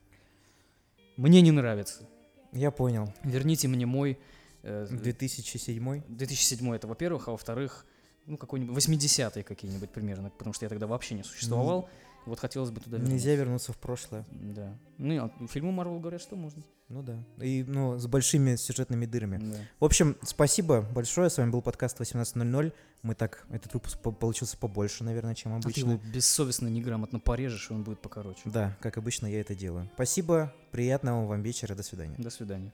[1.15, 2.07] Мне не нравится.
[2.53, 3.13] Я понял.
[3.23, 4.17] Верните мне мой...
[4.63, 7.86] э, 2007 2007 это, во-первых, а во-вторых,
[8.28, 11.82] ну, какой-нибудь 80-е какие-нибудь примерно, потому что я тогда вообще не существовал.
[11.82, 12.07] Mm.
[12.28, 13.13] Вот хотелось бы туда вернуться.
[13.13, 14.25] Нельзя вернуться в прошлое.
[14.32, 14.78] Да.
[14.97, 16.61] Ну, а фильмы Марвел говорят, что можно.
[16.89, 17.23] Ну да.
[17.41, 19.38] И, ну, с большими сюжетными дырами.
[19.38, 19.57] Да.
[19.80, 21.30] В общем, спасибо большое.
[21.30, 22.73] С вами был подкаст 18.00.
[23.01, 23.45] Мы так...
[23.49, 25.69] Этот выпуск по получился побольше, наверное, чем обычно.
[25.69, 28.41] А ты его бессовестно, неграмотно порежешь, и он будет покороче.
[28.43, 29.89] Да, как обычно я это делаю.
[29.95, 30.53] Спасибо.
[30.71, 31.75] Приятного вам вечера.
[31.75, 32.15] До свидания.
[32.17, 32.73] До свидания.